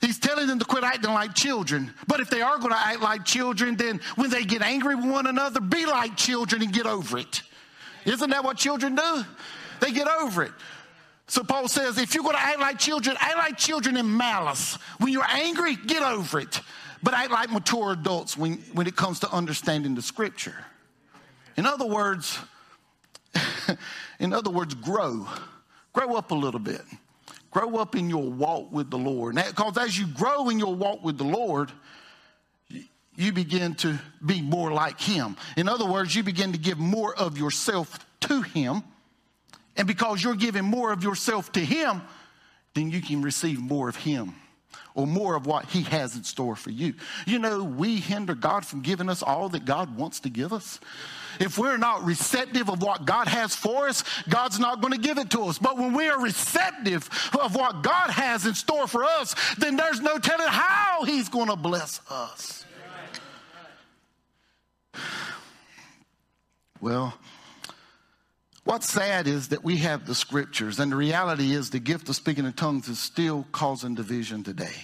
He's 0.01 0.19
telling 0.19 0.47
them 0.47 0.59
to 0.59 0.65
quit 0.65 0.85
acting 0.85 1.13
like 1.13 1.35
children. 1.35 1.93
But 2.07 2.21
if 2.21 2.29
they 2.29 2.43
are 2.43 2.59
going 2.59 2.73
to 2.73 2.79
act 2.79 3.01
like 3.01 3.25
children, 3.25 3.77
then 3.77 4.01
when 4.17 4.29
they 4.29 4.45
get 4.45 4.61
angry 4.61 4.95
with 4.95 5.07
one 5.07 5.27
another, 5.27 5.61
be 5.61 5.87
like 5.87 6.17
children 6.17 6.63
and 6.63 6.73
get 6.73 6.87
over 6.87 7.19
it. 7.19 7.43
Isn't 8.05 8.31
that 8.31 8.45
what 8.45 8.57
children 8.57 8.95
do? 8.95 9.25
They 9.81 9.93
get 9.93 10.09
over 10.09 10.43
it. 10.43 10.53
So 11.27 11.43
Paul 11.43 11.69
says, 11.69 11.99
if 11.99 12.15
you're 12.15 12.23
going 12.23 12.37
to 12.37 12.43
act 12.43 12.61
like 12.61 12.79
children, 12.79 13.17
act 13.19 13.37
like 13.37 13.57
children 13.57 13.97
in 13.97 14.17
malice. 14.17 14.75
When 14.99 15.13
you're 15.13 15.27
angry, 15.29 15.77
get 15.77 16.03
over 16.03 16.41
it. 16.41 16.61
But 17.03 17.15
act 17.15 17.31
like 17.31 17.51
mature 17.51 17.93
adults 17.93 18.37
when, 18.37 18.55
when 18.73 18.87
it 18.87 18.97
comes 18.97 19.21
to 19.21 19.31
understanding 19.31 19.95
the 19.95 20.03
scripture. 20.03 20.57
In 21.57 21.67
other 21.67 21.87
words, 21.87 22.39
in 24.19 24.33
other 24.33 24.51
words, 24.51 24.75
grow. 24.75 25.27
Grow 25.93 26.15
up 26.15 26.31
a 26.31 26.35
little 26.35 26.61
bit. 26.61 26.83
Grow 27.51 27.77
up 27.77 27.95
in 27.95 28.11
your 28.11 28.25
walk 28.25 28.73
with 28.73 28.91
the 28.91 28.99
Lord. 28.99 29.37
Because 29.37 29.79
as 29.79 29.99
you 29.99 30.07
grow 30.09 30.49
in 30.49 30.59
your 30.59 30.75
walk 30.75 31.05
with 31.05 31.19
the 31.19 31.25
Lord, 31.25 31.71
you 33.17 33.33
begin 33.33 33.75
to 33.77 33.99
be 34.25 34.43
more 34.43 34.73
like 34.73 35.01
Him. 35.01 35.37
In 35.57 35.69
other 35.69 35.85
words, 35.85 36.15
you 36.15 36.23
begin 36.23 36.53
to 36.53 36.59
give 36.59 36.79
more 36.79 37.15
of 37.15 37.39
yourself 37.39 38.05
to 38.21 38.43
Him. 38.43 38.83
And 39.77 39.87
because 39.89 40.23
you're 40.23 40.35
giving 40.35 40.65
more 40.65 40.93
of 40.93 41.03
yourself 41.03 41.53
to 41.53 41.61
Him, 41.61 42.03
then 42.75 42.91
you 42.91 43.01
can 43.01 43.23
receive 43.23 43.61
more 43.61 43.89
of 43.89 43.97
Him 43.97 44.35
or 44.95 45.07
more 45.07 45.35
of 45.35 45.47
what 45.47 45.67
He 45.67 45.83
has 45.83 46.17
in 46.17 46.25
store 46.25 46.57
for 46.57 46.71
you. 46.71 46.95
You 47.27 47.39
know, 47.39 47.63
we 47.65 47.97
hinder 47.97 48.35
God 48.35 48.65
from 48.65 48.83
giving 48.83 49.09
us 49.09 49.23
all 49.23 49.49
that 49.51 49.65
God 49.65 49.97
wants 49.97 50.21
to 50.21 50.31
give 50.31 50.53
us. 50.53 50.79
If 51.41 51.59
we're 51.59 51.77
not 51.77 52.05
receptive 52.05 52.71
of 52.71 52.81
what 52.81 53.05
God 53.07 53.27
has 53.27 53.57
for 53.57 53.89
us, 53.89 54.05
God's 54.29 54.61
not 54.61 54.81
going 54.81 54.93
to 54.93 55.01
give 55.01 55.19
it 55.19 55.31
to 55.31 55.43
us. 55.43 55.59
But 55.59 55.77
when 55.77 55.93
we 55.93 56.09
are 56.09 56.21
receptive 56.21 57.09
of 57.41 57.57
what 57.57 57.83
God 57.83 58.11
has 58.11 58.47
in 58.47 58.55
store 58.55 58.87
for 58.87 59.05
us, 59.05 59.35
then 59.59 59.77
there's 59.77 60.01
no 60.01 60.19
telling 60.19 60.47
how 60.49 61.05
He's 61.05 61.29
going 61.29 61.49
to 61.49 61.57
bless 61.57 62.01
us. 62.09 62.65
Well, 66.81 67.15
what's 68.65 68.89
sad 68.89 69.27
is 69.27 69.49
that 69.49 69.65
we 69.65 69.79
have 69.79 70.07
the 70.07 70.15
scriptures, 70.15 70.79
and 70.79 70.93
the 70.93 70.97
reality 70.97 71.53
is 71.53 71.71
the 71.71 71.79
gift 71.79 72.09
of 72.09 72.17
speaking 72.17 72.45
in 72.45 72.53
tongues 72.53 72.89
is 72.89 72.99
still 72.99 73.47
causing 73.53 73.95
division 73.95 74.43
today. 74.45 74.75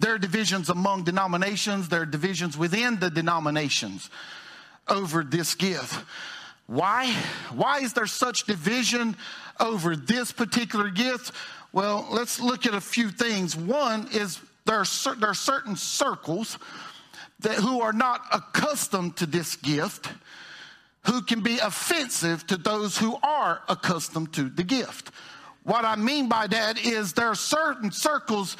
There 0.00 0.14
are 0.14 0.18
divisions 0.18 0.70
among 0.70 1.04
denominations, 1.04 1.88
there 1.88 2.02
are 2.02 2.06
divisions 2.06 2.58
within 2.58 2.98
the 2.98 3.10
denominations 3.10 4.10
over 4.88 5.22
this 5.22 5.54
gift. 5.54 6.04
Why? 6.66 7.12
Why 7.52 7.80
is 7.80 7.92
there 7.92 8.06
such 8.06 8.44
division 8.44 9.16
over 9.60 9.94
this 9.94 10.32
particular 10.32 10.90
gift? 10.90 11.32
Well, 11.72 12.06
let's 12.10 12.40
look 12.40 12.66
at 12.66 12.74
a 12.74 12.80
few 12.80 13.10
things. 13.10 13.54
One 13.56 14.08
is 14.12 14.40
there 14.64 14.78
are, 14.78 15.14
there 15.16 15.30
are 15.30 15.34
certain 15.34 15.76
circles 15.76 16.58
that 17.40 17.56
who 17.56 17.80
are 17.80 17.92
not 17.92 18.22
accustomed 18.32 19.16
to 19.16 19.26
this 19.26 19.56
gift 19.56 20.08
who 21.06 21.22
can 21.22 21.40
be 21.40 21.58
offensive 21.58 22.46
to 22.46 22.56
those 22.56 22.98
who 22.98 23.16
are 23.22 23.62
accustomed 23.68 24.32
to 24.32 24.48
the 24.48 24.64
gift. 24.64 25.10
What 25.64 25.86
I 25.86 25.96
mean 25.96 26.28
by 26.28 26.46
that 26.48 26.84
is 26.84 27.14
there 27.14 27.28
are 27.28 27.34
certain 27.34 27.90
circles 27.90 28.58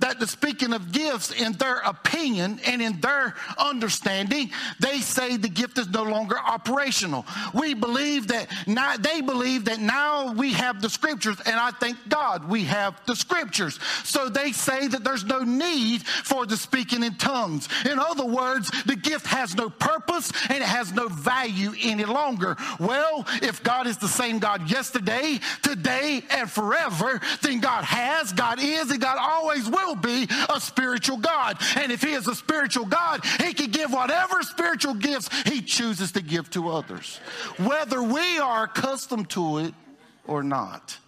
that 0.00 0.20
the 0.20 0.26
speaking 0.26 0.74
of 0.74 0.92
gifts, 0.92 1.30
in 1.30 1.52
their 1.52 1.76
opinion 1.78 2.60
and 2.66 2.82
in 2.82 3.00
their 3.00 3.34
understanding, 3.56 4.50
they 4.78 4.98
say 4.98 5.38
the 5.38 5.48
gift 5.48 5.78
is 5.78 5.88
no 5.88 6.02
longer 6.02 6.38
operational. 6.38 7.24
We 7.54 7.72
believe 7.72 8.28
that 8.28 8.48
now, 8.66 8.96
they 8.98 9.22
believe 9.22 9.64
that 9.66 9.80
now 9.80 10.32
we 10.34 10.52
have 10.52 10.82
the 10.82 10.90
scriptures, 10.90 11.40
and 11.46 11.56
I 11.56 11.70
thank 11.70 11.96
God 12.10 12.46
we 12.46 12.64
have 12.64 13.00
the 13.06 13.16
scriptures. 13.16 13.78
So 14.04 14.28
they 14.28 14.52
say 14.52 14.88
that 14.88 15.04
there's 15.04 15.24
no 15.24 15.38
need 15.38 16.02
for 16.02 16.44
the 16.44 16.58
speaking 16.58 17.02
in 17.02 17.14
tongues. 17.14 17.66
In 17.90 17.98
other 17.98 18.26
words, 18.26 18.70
the 18.84 18.96
gift 18.96 19.26
has 19.28 19.54
no 19.54 19.70
purpose 19.70 20.32
and 20.50 20.58
it 20.58 20.62
has 20.62 20.92
no 20.92 21.08
value 21.08 21.72
any 21.80 22.04
longer. 22.04 22.56
Well, 22.78 23.24
if 23.40 23.62
God 23.62 23.86
is 23.86 23.96
the 23.96 24.08
same 24.08 24.38
God 24.38 24.68
yesterday, 24.68 25.38
today, 25.62 26.22
and 26.28 26.41
forever, 26.50 27.20
then 27.42 27.60
God 27.60 27.84
has, 27.84 28.32
God 28.32 28.58
is, 28.60 28.90
and 28.90 29.00
God 29.00 29.18
always 29.20 29.68
will 29.68 29.94
be 29.94 30.26
a 30.48 30.60
spiritual 30.60 31.18
God. 31.18 31.58
And 31.76 31.92
if 31.92 32.02
He 32.02 32.12
is 32.12 32.28
a 32.28 32.34
spiritual 32.34 32.86
God, 32.86 33.24
He 33.40 33.52
can 33.54 33.70
give 33.70 33.92
whatever 33.92 34.42
spiritual 34.42 34.94
gifts 34.94 35.28
He 35.42 35.62
chooses 35.62 36.12
to 36.12 36.22
give 36.22 36.50
to 36.50 36.70
others, 36.70 37.18
whether 37.58 38.02
we 38.02 38.38
are 38.38 38.64
accustomed 38.64 39.30
to 39.30 39.58
it 39.58 39.74
or 40.26 40.42
not. 40.42 40.98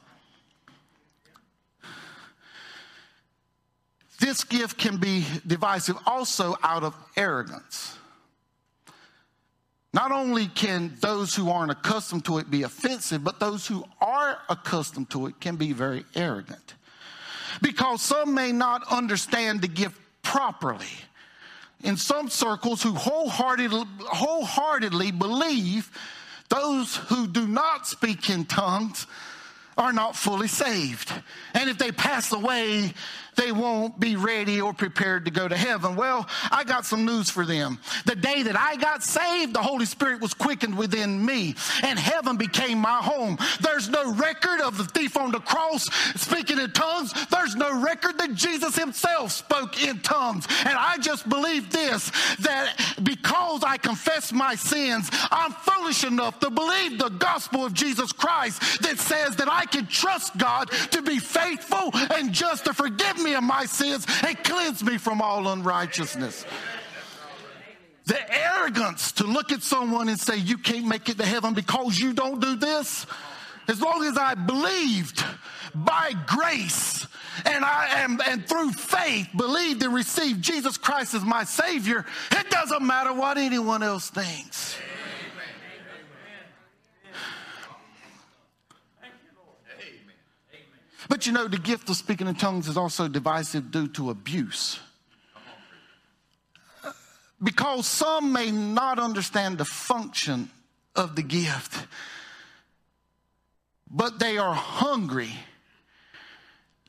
This 4.20 4.44
gift 4.44 4.78
can 4.78 4.96
be 4.96 5.26
divisive 5.46 5.96
also 6.06 6.56
out 6.62 6.82
of 6.82 6.94
arrogance. 7.16 7.96
Not 9.94 10.10
only 10.10 10.46
can 10.46 10.92
those 11.00 11.36
who 11.36 11.50
aren't 11.50 11.70
accustomed 11.70 12.24
to 12.24 12.38
it 12.38 12.50
be 12.50 12.64
offensive, 12.64 13.22
but 13.22 13.38
those 13.38 13.64
who 13.64 13.84
accustomed 14.48 15.10
to 15.10 15.26
it 15.26 15.40
can 15.40 15.56
be 15.56 15.72
very 15.72 16.04
arrogant. 16.14 16.74
Because 17.62 18.02
some 18.02 18.34
may 18.34 18.52
not 18.52 18.82
understand 18.90 19.62
the 19.62 19.68
gift 19.68 19.98
properly. 20.22 20.86
In 21.82 21.96
some 21.96 22.28
circles, 22.28 22.82
who 22.82 22.92
wholeheartedly, 22.94 23.84
wholeheartedly 24.00 25.12
believe 25.12 25.90
those 26.48 26.96
who 26.96 27.26
do 27.26 27.46
not 27.46 27.86
speak 27.86 28.30
in 28.30 28.44
tongues 28.44 29.06
are 29.76 29.92
not 29.92 30.16
fully 30.16 30.48
saved. 30.48 31.12
And 31.52 31.68
if 31.68 31.78
they 31.78 31.92
pass 31.92 32.32
away, 32.32 32.94
they 33.36 33.52
won't 33.52 33.98
be 33.98 34.16
ready 34.16 34.60
or 34.60 34.72
prepared 34.72 35.24
to 35.24 35.30
go 35.30 35.48
to 35.48 35.56
heaven. 35.56 35.96
Well, 35.96 36.28
I 36.50 36.64
got 36.64 36.84
some 36.84 37.04
news 37.04 37.30
for 37.30 37.44
them. 37.44 37.78
The 38.06 38.16
day 38.16 38.42
that 38.42 38.58
I 38.58 38.76
got 38.76 39.02
saved, 39.02 39.54
the 39.54 39.62
Holy 39.62 39.86
Spirit 39.86 40.20
was 40.20 40.34
quickened 40.34 40.76
within 40.76 41.24
me, 41.24 41.54
and 41.82 41.98
heaven 41.98 42.36
became 42.36 42.78
my 42.78 42.98
home. 42.98 43.38
There's 43.60 43.88
no 43.88 44.12
record 44.12 44.60
of 44.60 44.78
the 44.78 44.84
thief 44.84 45.16
on 45.16 45.32
the 45.32 45.40
cross 45.40 45.84
speaking 46.20 46.58
in 46.58 46.70
tongues. 46.72 47.12
There's 47.28 47.56
no 47.56 47.80
record 47.80 48.18
that 48.18 48.34
Jesus 48.34 48.76
himself 48.76 49.32
spoke 49.32 49.82
in 49.82 50.00
tongues. 50.00 50.46
And 50.64 50.74
I 50.76 50.98
just 50.98 51.28
believe 51.28 51.70
this 51.70 52.10
that 52.40 52.74
because 53.02 53.64
I 53.64 53.76
confess 53.76 54.32
my 54.32 54.54
sins, 54.54 55.10
I'm 55.30 55.52
foolish 55.52 56.04
enough 56.04 56.38
to 56.40 56.50
believe 56.50 56.98
the 56.98 57.08
gospel 57.08 57.64
of 57.64 57.74
Jesus 57.74 58.12
Christ 58.12 58.82
that 58.82 58.98
says 58.98 59.36
that 59.36 59.48
I 59.50 59.66
can 59.66 59.86
trust 59.86 60.36
God 60.36 60.70
to 60.90 61.02
be 61.02 61.18
faithful 61.18 61.90
and 62.12 62.32
just 62.32 62.64
to 62.64 62.74
forgive 62.74 63.22
me 63.22 63.23
me 63.24 63.34
of 63.34 63.42
my 63.42 63.64
sins 63.64 64.06
and 64.24 64.36
cleanse 64.44 64.84
me 64.84 64.98
from 64.98 65.20
all 65.20 65.48
unrighteousness. 65.48 66.44
The 68.06 68.36
arrogance 68.36 69.12
to 69.12 69.24
look 69.24 69.50
at 69.50 69.62
someone 69.62 70.08
and 70.08 70.20
say, 70.20 70.36
You 70.36 70.58
can't 70.58 70.86
make 70.86 71.08
it 71.08 71.18
to 71.18 71.24
heaven 71.24 71.54
because 71.54 71.98
you 71.98 72.12
don't 72.12 72.40
do 72.40 72.56
this. 72.56 73.06
As 73.66 73.80
long 73.80 74.04
as 74.04 74.18
I 74.18 74.34
believed 74.34 75.24
by 75.74 76.12
grace 76.26 77.06
and 77.46 77.64
I 77.64 78.02
am 78.02 78.20
and 78.26 78.46
through 78.46 78.72
faith 78.72 79.28
believed 79.34 79.82
and 79.82 79.94
received 79.94 80.42
Jesus 80.42 80.76
Christ 80.76 81.14
as 81.14 81.24
my 81.24 81.44
Savior, 81.44 82.04
it 82.30 82.50
doesn't 82.50 82.86
matter 82.86 83.12
what 83.12 83.38
anyone 83.38 83.82
else 83.82 84.10
thinks. 84.10 84.63
But 91.08 91.26
you 91.26 91.32
know, 91.32 91.48
the 91.48 91.58
gift 91.58 91.88
of 91.90 91.96
speaking 91.96 92.26
in 92.26 92.34
tongues 92.34 92.68
is 92.68 92.76
also 92.76 93.08
divisive 93.08 93.70
due 93.70 93.88
to 93.88 94.10
abuse. 94.10 94.78
Because 97.42 97.86
some 97.86 98.32
may 98.32 98.50
not 98.50 98.98
understand 98.98 99.58
the 99.58 99.64
function 99.64 100.50
of 100.96 101.16
the 101.16 101.22
gift, 101.22 101.86
but 103.90 104.18
they 104.18 104.38
are 104.38 104.54
hungry 104.54 105.30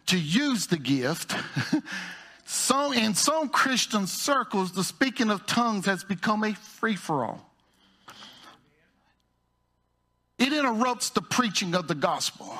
to 0.05 0.17
use 0.17 0.67
the 0.67 0.77
gift. 0.77 1.36
so, 2.45 2.91
in 2.93 3.15
some 3.15 3.50
Christian 3.50 4.07
circles, 4.07 4.72
the 4.72 4.84
speaking 4.84 5.29
of 5.29 5.45
tongues 5.45 5.86
has 5.88 6.03
become 6.03 6.43
a 6.43 6.53
free 6.53 6.95
for 6.95 7.25
all. 7.25 7.50
It 10.38 10.53
interrupts 10.53 11.10
the 11.10 11.22
preaching 11.22 11.75
of 11.75 11.88
the 11.88 11.95
gospel. 11.95 12.57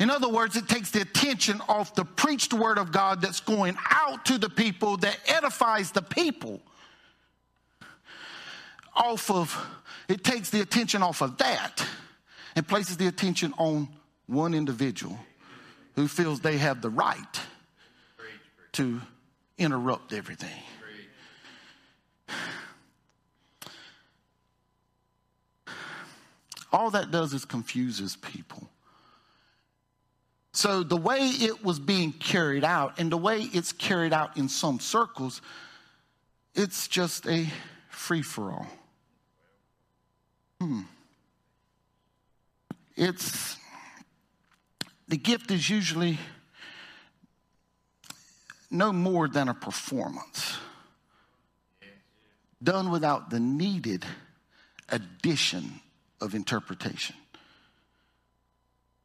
In 0.00 0.08
other 0.08 0.30
words, 0.30 0.56
it 0.56 0.66
takes 0.66 0.90
the 0.90 1.02
attention 1.02 1.60
off 1.68 1.94
the 1.94 2.06
preached 2.06 2.54
word 2.54 2.78
of 2.78 2.90
God 2.90 3.20
that's 3.20 3.40
going 3.40 3.76
out 3.90 4.24
to 4.24 4.38
the 4.38 4.48
people 4.48 4.96
that 4.96 5.18
edifies 5.28 5.92
the 5.92 6.00
people. 6.00 6.62
Off 8.96 9.30
of, 9.30 9.66
it 10.08 10.24
takes 10.24 10.48
the 10.48 10.62
attention 10.62 11.02
off 11.02 11.20
of 11.20 11.36
that 11.36 11.86
and 12.56 12.66
places 12.66 12.96
the 12.96 13.08
attention 13.08 13.52
on 13.58 13.88
one 14.26 14.54
individual 14.54 15.18
who 15.96 16.08
feels 16.08 16.40
they 16.40 16.56
have 16.56 16.80
the 16.80 16.88
right 16.88 17.40
to 18.72 19.02
interrupt 19.58 20.14
everything. 20.14 20.48
All 26.72 26.90
that 26.92 27.10
does 27.10 27.34
is 27.34 27.44
confuses 27.44 28.16
people. 28.16 28.66
So, 30.60 30.82
the 30.82 30.94
way 30.94 31.20
it 31.20 31.64
was 31.64 31.78
being 31.78 32.12
carried 32.12 32.64
out 32.64 32.98
and 32.98 33.10
the 33.10 33.16
way 33.16 33.40
it's 33.40 33.72
carried 33.72 34.12
out 34.12 34.36
in 34.36 34.50
some 34.50 34.78
circles, 34.78 35.40
it's 36.54 36.86
just 36.86 37.26
a 37.26 37.46
free 37.88 38.20
for 38.20 38.52
all. 38.52 38.66
Hmm. 40.60 40.80
It's 42.94 43.56
the 45.08 45.16
gift 45.16 45.50
is 45.50 45.70
usually 45.70 46.18
no 48.70 48.92
more 48.92 49.28
than 49.28 49.48
a 49.48 49.54
performance 49.54 50.58
done 52.62 52.90
without 52.90 53.30
the 53.30 53.40
needed 53.40 54.04
addition 54.90 55.80
of 56.20 56.34
interpretation. 56.34 57.16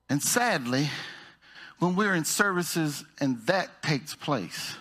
And 0.09 0.21
sadly, 0.21 0.89
when 1.79 1.95
we're 1.95 2.15
in 2.15 2.25
services 2.25 3.03
and 3.19 3.39
that 3.47 3.83
takes 3.83 4.15
place, 4.15 4.75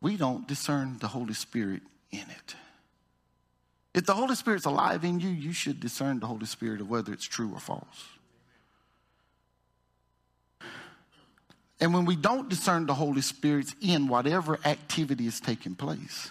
we 0.00 0.16
don't 0.16 0.48
discern 0.48 0.98
the 0.98 1.08
Holy 1.08 1.34
Spirit 1.34 1.82
in 2.10 2.20
it. 2.20 2.54
If 3.92 4.06
the 4.06 4.14
Holy 4.14 4.34
Spirit's 4.34 4.64
alive 4.64 5.04
in 5.04 5.20
you, 5.20 5.28
you 5.28 5.52
should 5.52 5.80
discern 5.80 6.20
the 6.20 6.26
Holy 6.26 6.46
Spirit 6.46 6.80
of 6.80 6.88
whether 6.88 7.12
it's 7.12 7.26
true 7.26 7.50
or 7.52 7.60
false. 7.60 8.08
And 11.80 11.94
when 11.94 12.04
we 12.04 12.14
don't 12.14 12.48
discern 12.48 12.86
the 12.86 12.94
Holy 12.94 13.22
Spirit's 13.22 13.74
in 13.80 14.06
whatever 14.06 14.58
activity 14.64 15.26
is 15.26 15.40
taking 15.40 15.74
place, 15.74 16.30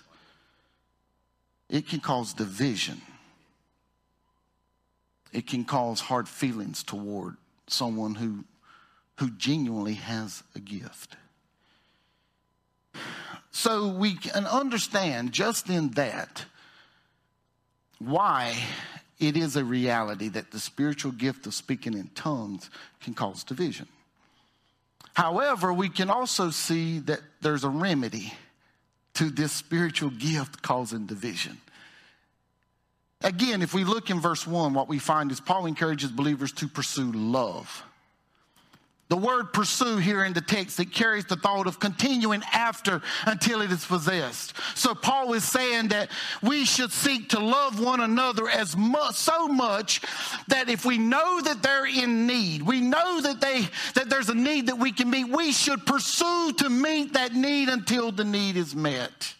it 1.69 1.87
can 1.87 1.99
cause 1.99 2.33
division. 2.33 3.01
It 5.31 5.47
can 5.47 5.65
cause 5.65 5.99
hard 5.99 6.27
feelings 6.27 6.83
toward 6.83 7.35
someone 7.67 8.15
who 8.15 8.45
who 9.19 9.29
genuinely 9.31 9.95
has 9.95 10.43
a 10.55 10.59
gift. 10.59 11.17
So 13.51 13.89
we 13.89 14.15
can 14.15 14.45
understand 14.45 15.33
just 15.33 15.69
in 15.69 15.89
that 15.91 16.45
why 17.99 18.55
it 19.19 19.35
is 19.35 19.57
a 19.57 19.65
reality 19.65 20.29
that 20.29 20.51
the 20.51 20.59
spiritual 20.59 21.11
gift 21.11 21.45
of 21.45 21.53
speaking 21.53 21.95
in 21.95 22.07
tongues 22.15 22.69
can 23.01 23.13
cause 23.13 23.43
division. 23.43 23.87
However, 25.13 25.73
we 25.73 25.89
can 25.89 26.09
also 26.09 26.49
see 26.49 26.99
that 26.99 27.19
there's 27.41 27.65
a 27.65 27.69
remedy 27.69 28.33
to 29.15 29.29
this 29.29 29.51
spiritual 29.51 30.11
gift 30.11 30.61
causing 30.61 31.07
division. 31.07 31.57
Again, 33.19 33.61
if 33.61 33.73
we 33.73 33.83
look 33.83 34.09
in 34.09 34.21
verse 34.21 34.47
1, 34.47 34.73
what 34.73 34.87
we 34.87 34.97
find 34.97 35.29
is 35.29 35.41
Paul 35.41 35.65
encourages 35.65 36.09
believers 36.09 36.53
to 36.53 36.69
pursue 36.69 37.11
love. 37.11 37.83
The 39.09 39.17
word 39.17 39.53
pursue 39.53 39.97
here 39.97 40.23
in 40.23 40.33
the 40.33 40.41
text, 40.41 40.79
it 40.79 40.91
carries 40.91 41.25
the 41.25 41.35
thought 41.35 41.65
of 41.65 41.79
continuing 41.79 42.43
after 42.53 43.01
until 43.25 43.61
it 43.61 43.71
is 43.71 43.83
possessed. 43.83 44.53
So 44.75 44.93
Paul 44.93 45.33
is 45.33 45.43
saying 45.43 45.87
that 45.87 46.09
we 46.43 46.63
should 46.63 46.91
seek 46.91 47.29
to 47.29 47.39
love 47.39 47.79
one 47.79 48.01
another 48.01 48.47
as 48.47 48.77
much, 48.77 49.15
so 49.15 49.47
much 49.47 50.01
that 50.47 50.69
if 50.69 50.85
we 50.85 50.99
know 50.99 51.41
that 51.41 51.63
they're 51.63 51.87
in 51.87 52.27
need, 52.27 52.61
we 52.61 52.81
know 52.81 53.19
that 53.21 53.41
they, 53.41 53.67
that 53.95 54.11
there's 54.11 54.29
a 54.29 54.35
need 54.35 54.67
that 54.67 54.77
we 54.77 54.91
can 54.91 55.09
meet, 55.09 55.27
we 55.27 55.51
should 55.53 55.87
pursue 55.87 56.53
to 56.59 56.69
meet 56.69 57.13
that 57.13 57.33
need 57.33 57.67
until 57.67 58.11
the 58.11 58.23
need 58.23 58.57
is 58.57 58.75
met. 58.75 59.33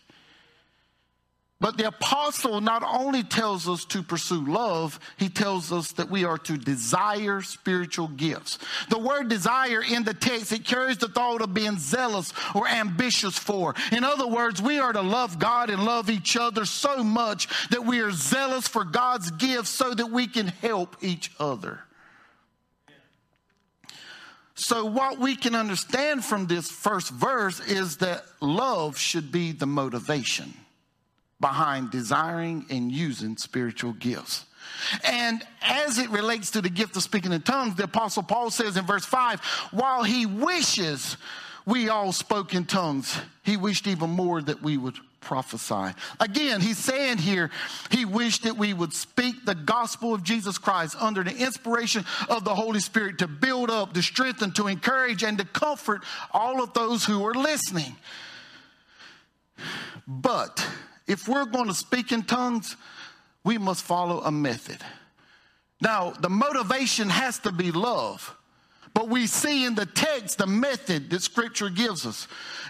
But 1.62 1.78
the 1.78 1.88
apostle 1.88 2.62
not 2.62 2.84
only 2.84 3.22
tells 3.22 3.68
us 3.68 3.84
to 3.86 4.02
pursue 4.02 4.46
love, 4.46 4.98
he 5.18 5.28
tells 5.28 5.74
us 5.74 5.92
that 5.94 6.10
we 6.10 6.24
are 6.24 6.38
to 6.38 6.58
desire 6.58 7.42
spiritual 7.42 8.08
gifts. 8.08 8.60
The 8.90 8.98
word 8.98 9.28
desire 9.28 9.84
in 9.84 10.06
the 10.06 10.14
text, 10.14 10.54
it 10.54 10.64
carries 10.64 11.00
the 11.00 11.10
thought 11.10 11.42
of 11.42 11.54
being 11.54 11.78
zealous 11.78 12.32
or 12.56 12.66
ambitious 12.66 13.38
for. 13.38 13.76
In 13.92 14.06
other 14.06 14.26
words, 14.26 14.62
we 14.62 14.80
are 14.80 14.94
to 14.94 15.02
love 15.02 15.38
God 15.38 15.70
and 15.70 15.84
love 15.84 16.10
each 16.10 16.38
other 16.38 16.64
so 16.64 17.04
much 17.04 17.50
that 17.72 17.86
we 17.86 18.00
are 18.00 18.12
zealous 18.12 18.66
for 18.66 18.86
God's 18.86 19.30
gifts 19.32 19.70
so 19.70 19.94
that 19.94 20.12
we 20.12 20.28
can 20.28 20.48
help 20.48 20.96
each 21.02 21.32
other. 21.42 21.82
So, 24.56 24.86
what 24.86 25.20
we 25.20 25.36
can 25.36 25.56
understand 25.56 26.24
from 26.24 26.48
this 26.48 26.70
first 26.70 27.12
verse 27.12 27.60
is 27.62 27.98
that 27.98 28.24
love 28.42 28.98
should 28.98 29.32
be 29.32 29.52
the 29.52 29.66
motivation 29.66 30.54
behind 31.40 31.92
desiring 31.92 32.66
and 32.70 32.92
using 32.92 33.38
spiritual 33.38 33.94
gifts. 33.94 34.46
And 35.04 35.44
as 35.62 35.98
it 35.98 36.10
relates 36.10 36.52
to 36.52 36.62
the 36.62 36.70
gift 36.70 36.96
of 36.96 37.04
speaking 37.04 37.34
in 37.34 37.42
tongues, 37.42 37.76
the 37.76 37.84
Apostle 37.84 38.24
Paul 38.24 38.50
says 38.50 38.78
in 38.78 38.86
verse 38.86 39.06
5 39.06 39.40
while 39.72 40.04
he 40.04 40.26
wishes 40.26 41.18
we 41.66 41.90
all 41.90 42.12
spoke 42.12 42.56
in 42.56 42.66
tongues, 42.66 43.16
he 43.44 43.56
wished 43.58 43.86
even 43.88 44.10
more 44.10 44.42
that 44.42 44.64
we 44.64 44.78
would 44.78 44.96
prophesy. 45.22 45.94
Again, 46.20 46.62
he's 46.62 46.78
saying 46.78 47.20
here, 47.20 47.52
he 47.92 48.06
wished 48.06 48.44
that 48.44 48.58
we 48.58 48.74
would 48.74 48.94
speak 48.94 49.46
the 49.46 49.54
gospel 49.54 50.14
of 50.14 50.24
Jesus 50.24 50.58
Christ 50.58 50.96
under 51.00 51.24
the 51.24 51.36
inspiration 51.36 52.06
of 52.30 52.44
the 52.44 52.56
Holy 52.56 52.80
Spirit 52.80 53.20
to 53.20 53.28
build 53.28 53.70
up, 53.70 53.94
to 53.94 54.02
strengthen, 54.02 54.52
to 54.54 54.68
encourage, 54.68 55.24
and 55.24 55.38
to 55.38 55.46
comfort 55.46 56.04
all 56.32 56.64
of 56.64 56.74
those 56.74 57.06
who 57.06 57.24
are 57.26 57.34
listening. 57.34 57.96
But 60.08 60.66
if 61.10 61.28
we're 61.28 61.46
going 61.46 61.68
to 61.68 61.74
speak 61.74 62.12
in 62.12 62.24
tongues, 62.24 62.78
we 63.44 63.58
must 63.58 63.84
follow 63.84 64.22
a 64.22 64.32
method. 64.32 64.78
Now, 65.82 66.12
the 66.12 66.30
motivation 66.30 67.10
has 67.10 67.40
to 67.40 67.52
be 67.52 67.72
love. 67.72 68.36
But 68.94 69.10
we 69.10 69.28
see 69.28 69.66
in 69.66 69.76
the 69.76 69.86
text 69.86 70.38
the 70.38 70.48
method 70.48 71.10
that 71.10 71.22
scripture 71.22 71.70
gives 71.70 72.06
us. 72.06 72.28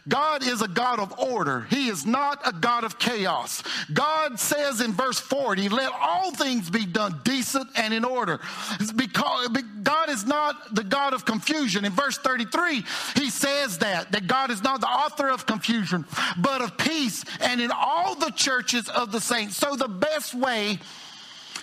God 0.07 0.45
is 0.45 0.61
a 0.61 0.67
God 0.67 0.99
of 0.99 1.17
order. 1.19 1.67
He 1.69 1.87
is 1.87 2.05
not 2.05 2.41
a 2.47 2.51
God 2.51 2.83
of 2.83 2.99
chaos. 2.99 3.63
God 3.93 4.39
says 4.39 4.81
in 4.81 4.93
verse 4.93 5.19
40, 5.19 5.69
let 5.69 5.91
all 5.91 6.31
things 6.31 6.69
be 6.69 6.85
done 6.85 7.21
decent 7.23 7.69
and 7.75 7.93
in 7.93 8.03
order. 8.03 8.39
It's 8.79 8.91
because 8.91 9.49
God 9.83 10.09
is 10.09 10.25
not 10.25 10.73
the 10.73 10.83
God 10.83 11.13
of 11.13 11.25
confusion. 11.25 11.85
In 11.85 11.91
verse 11.91 12.17
33, 12.17 12.83
he 13.15 13.29
says 13.29 13.77
that, 13.79 14.11
that 14.11 14.27
God 14.27 14.51
is 14.51 14.63
not 14.63 14.81
the 14.81 14.87
author 14.87 15.29
of 15.29 15.45
confusion, 15.45 16.05
but 16.37 16.61
of 16.61 16.77
peace 16.77 17.23
and 17.41 17.61
in 17.61 17.71
all 17.71 18.15
the 18.15 18.31
churches 18.31 18.89
of 18.89 19.11
the 19.11 19.21
saints. 19.21 19.57
So 19.57 19.75
the 19.75 19.87
best 19.87 20.33
way 20.33 20.79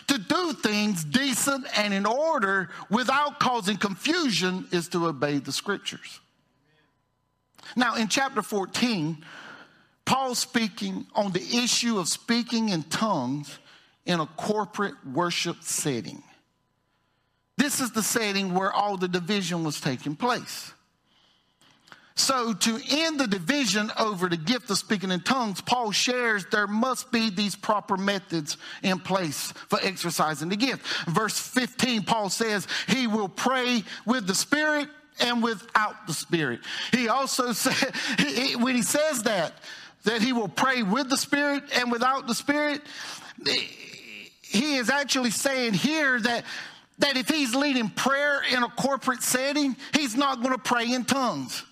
to 0.08 0.18
do 0.18 0.52
things 0.52 1.04
decent 1.04 1.66
and 1.76 1.92
in 1.92 2.06
order 2.06 2.70
without 2.90 3.40
causing 3.40 3.76
confusion 3.76 4.66
is 4.70 4.88
to 4.88 5.06
obey 5.06 5.38
the 5.38 5.52
scriptures. 5.52 6.20
Now, 7.74 7.96
in 7.96 8.08
chapter 8.08 8.42
14, 8.42 9.24
Paul 10.04 10.34
speaking 10.34 11.06
on 11.14 11.32
the 11.32 11.42
issue 11.56 11.98
of 11.98 12.08
speaking 12.08 12.68
in 12.68 12.84
tongues 12.84 13.58
in 14.04 14.20
a 14.20 14.26
corporate 14.26 14.94
worship 15.12 15.56
setting. 15.62 16.22
This 17.56 17.80
is 17.80 17.90
the 17.90 18.02
setting 18.02 18.54
where 18.54 18.72
all 18.72 18.96
the 18.96 19.08
division 19.08 19.64
was 19.64 19.80
taking 19.80 20.14
place. 20.14 20.72
So, 22.18 22.54
to 22.54 22.80
end 22.88 23.20
the 23.20 23.26
division 23.26 23.92
over 23.98 24.30
the 24.30 24.38
gift 24.38 24.70
of 24.70 24.78
speaking 24.78 25.10
in 25.10 25.20
tongues, 25.20 25.60
Paul 25.60 25.92
shares 25.92 26.46
there 26.50 26.66
must 26.66 27.12
be 27.12 27.28
these 27.28 27.54
proper 27.54 27.98
methods 27.98 28.56
in 28.82 28.98
place 29.00 29.52
for 29.68 29.78
exercising 29.82 30.48
the 30.48 30.56
gift. 30.56 30.86
Verse 31.06 31.38
15, 31.38 32.04
Paul 32.04 32.30
says, 32.30 32.66
He 32.88 33.06
will 33.06 33.28
pray 33.28 33.84
with 34.06 34.26
the 34.26 34.34
Spirit 34.34 34.88
and 35.20 35.42
without 35.42 36.06
the 36.06 36.14
Spirit. 36.14 36.60
He 36.90 37.08
also 37.08 37.52
said, 37.52 37.94
he, 38.18 38.56
when 38.56 38.74
he 38.76 38.82
says 38.82 39.24
that, 39.24 39.52
that 40.04 40.22
he 40.22 40.32
will 40.32 40.48
pray 40.48 40.82
with 40.82 41.10
the 41.10 41.18
Spirit 41.18 41.64
and 41.74 41.92
without 41.92 42.26
the 42.26 42.34
Spirit, 42.34 42.80
he 44.40 44.76
is 44.76 44.88
actually 44.88 45.32
saying 45.32 45.74
here 45.74 46.18
that 46.20 46.44
that 46.98 47.18
if 47.18 47.28
he's 47.28 47.54
leading 47.54 47.90
prayer 47.90 48.40
in 48.50 48.62
a 48.62 48.70
corporate 48.70 49.22
setting, 49.22 49.76
he's 49.92 50.16
not 50.16 50.40
going 50.40 50.54
to 50.54 50.58
pray 50.58 50.90
in 50.90 51.04
tongues. 51.04 51.62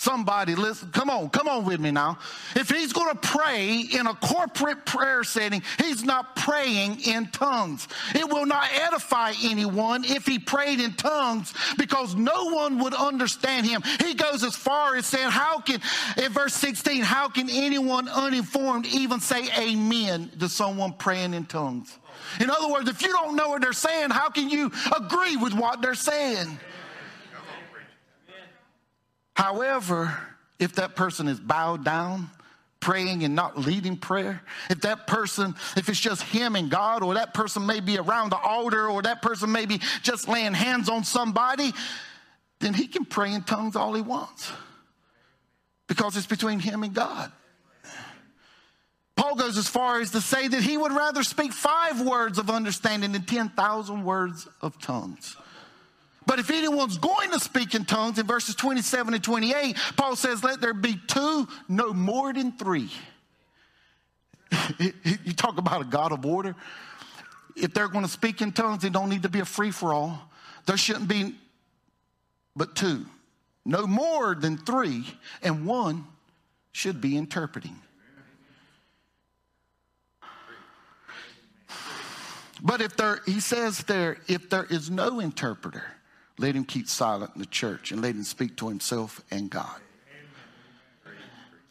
Somebody 0.00 0.54
listen, 0.54 0.92
come 0.92 1.10
on, 1.10 1.28
come 1.28 1.48
on 1.48 1.64
with 1.64 1.80
me 1.80 1.90
now. 1.90 2.20
If 2.54 2.70
he's 2.70 2.92
going 2.92 3.12
to 3.12 3.20
pray 3.20 3.80
in 3.80 4.06
a 4.06 4.14
corporate 4.14 4.86
prayer 4.86 5.24
setting, 5.24 5.60
he's 5.76 6.04
not 6.04 6.36
praying 6.36 7.00
in 7.00 7.26
tongues. 7.32 7.88
It 8.14 8.32
will 8.32 8.46
not 8.46 8.68
edify 8.72 9.32
anyone 9.42 10.04
if 10.04 10.24
he 10.24 10.38
prayed 10.38 10.78
in 10.78 10.92
tongues 10.92 11.52
because 11.76 12.14
no 12.14 12.44
one 12.44 12.78
would 12.78 12.94
understand 12.94 13.66
him. 13.66 13.82
He 14.04 14.14
goes 14.14 14.44
as 14.44 14.54
far 14.54 14.94
as 14.94 15.04
saying, 15.04 15.30
How 15.30 15.58
can, 15.58 15.80
in 16.16 16.30
verse 16.30 16.54
16, 16.54 17.02
how 17.02 17.28
can 17.28 17.50
anyone 17.50 18.08
uninformed 18.08 18.86
even 18.86 19.18
say 19.18 19.48
amen 19.58 20.30
to 20.38 20.48
someone 20.48 20.92
praying 20.92 21.34
in 21.34 21.44
tongues? 21.44 21.98
In 22.40 22.50
other 22.50 22.68
words, 22.68 22.88
if 22.88 23.02
you 23.02 23.08
don't 23.08 23.34
know 23.34 23.48
what 23.48 23.62
they're 23.62 23.72
saying, 23.72 24.10
how 24.10 24.28
can 24.28 24.48
you 24.48 24.70
agree 24.96 25.36
with 25.36 25.54
what 25.54 25.82
they're 25.82 25.94
saying? 25.94 26.60
However, 29.38 30.18
if 30.58 30.74
that 30.74 30.96
person 30.96 31.28
is 31.28 31.38
bowed 31.38 31.84
down, 31.84 32.28
praying 32.80 33.22
and 33.22 33.36
not 33.36 33.56
leading 33.56 33.96
prayer, 33.96 34.42
if 34.68 34.80
that 34.80 35.06
person, 35.06 35.54
if 35.76 35.88
it's 35.88 36.00
just 36.00 36.22
him 36.22 36.56
and 36.56 36.68
God, 36.68 37.04
or 37.04 37.14
that 37.14 37.34
person 37.34 37.64
may 37.64 37.78
be 37.78 37.98
around 37.98 38.30
the 38.30 38.36
altar, 38.36 38.88
or 38.88 39.00
that 39.02 39.22
person 39.22 39.52
may 39.52 39.64
be 39.64 39.80
just 40.02 40.26
laying 40.26 40.54
hands 40.54 40.88
on 40.88 41.04
somebody, 41.04 41.72
then 42.58 42.74
he 42.74 42.88
can 42.88 43.04
pray 43.04 43.32
in 43.32 43.44
tongues 43.44 43.76
all 43.76 43.94
he 43.94 44.02
wants 44.02 44.50
because 45.86 46.16
it's 46.16 46.26
between 46.26 46.58
him 46.58 46.82
and 46.82 46.92
God. 46.92 47.30
Paul 49.14 49.36
goes 49.36 49.56
as 49.56 49.68
far 49.68 50.00
as 50.00 50.10
to 50.10 50.20
say 50.20 50.48
that 50.48 50.62
he 50.64 50.76
would 50.76 50.90
rather 50.90 51.22
speak 51.22 51.52
five 51.52 52.04
words 52.04 52.38
of 52.38 52.50
understanding 52.50 53.12
than 53.12 53.22
10,000 53.22 54.04
words 54.04 54.48
of 54.60 54.80
tongues. 54.80 55.36
But 56.28 56.38
if 56.38 56.50
anyone's 56.50 56.98
going 56.98 57.30
to 57.30 57.40
speak 57.40 57.74
in 57.74 57.86
tongues, 57.86 58.18
in 58.18 58.26
verses 58.26 58.54
27 58.54 59.14
and 59.14 59.24
28, 59.24 59.74
Paul 59.96 60.14
says, 60.14 60.44
Let 60.44 60.60
there 60.60 60.74
be 60.74 61.00
two, 61.06 61.48
no 61.70 61.94
more 61.94 62.34
than 62.34 62.52
three. 62.52 62.90
you 64.78 65.32
talk 65.34 65.56
about 65.56 65.80
a 65.80 65.84
God 65.86 66.12
of 66.12 66.26
order. 66.26 66.54
If 67.56 67.72
they're 67.72 67.88
going 67.88 68.04
to 68.04 68.10
speak 68.10 68.42
in 68.42 68.52
tongues, 68.52 68.84
it 68.84 68.92
don't 68.92 69.08
need 69.08 69.22
to 69.22 69.30
be 69.30 69.40
a 69.40 69.46
free 69.46 69.70
for 69.70 69.94
all. 69.94 70.20
There 70.66 70.76
shouldn't 70.76 71.08
be 71.08 71.34
but 72.54 72.76
two. 72.76 73.06
No 73.64 73.86
more 73.86 74.34
than 74.34 74.58
three, 74.58 75.06
and 75.42 75.64
one 75.64 76.04
should 76.72 77.00
be 77.00 77.16
interpreting. 77.16 77.76
But 82.62 82.82
if 82.82 82.98
there, 82.98 83.20
he 83.24 83.40
says 83.40 83.78
there, 83.84 84.18
if 84.28 84.50
there 84.50 84.64
is 84.64 84.90
no 84.90 85.20
interpreter, 85.20 85.84
let 86.38 86.54
him 86.54 86.64
keep 86.64 86.88
silent 86.88 87.32
in 87.34 87.40
the 87.40 87.46
church 87.46 87.90
and 87.90 88.00
let 88.00 88.14
him 88.14 88.22
speak 88.22 88.56
to 88.56 88.68
himself 88.68 89.22
and 89.30 89.50
God. 89.50 89.80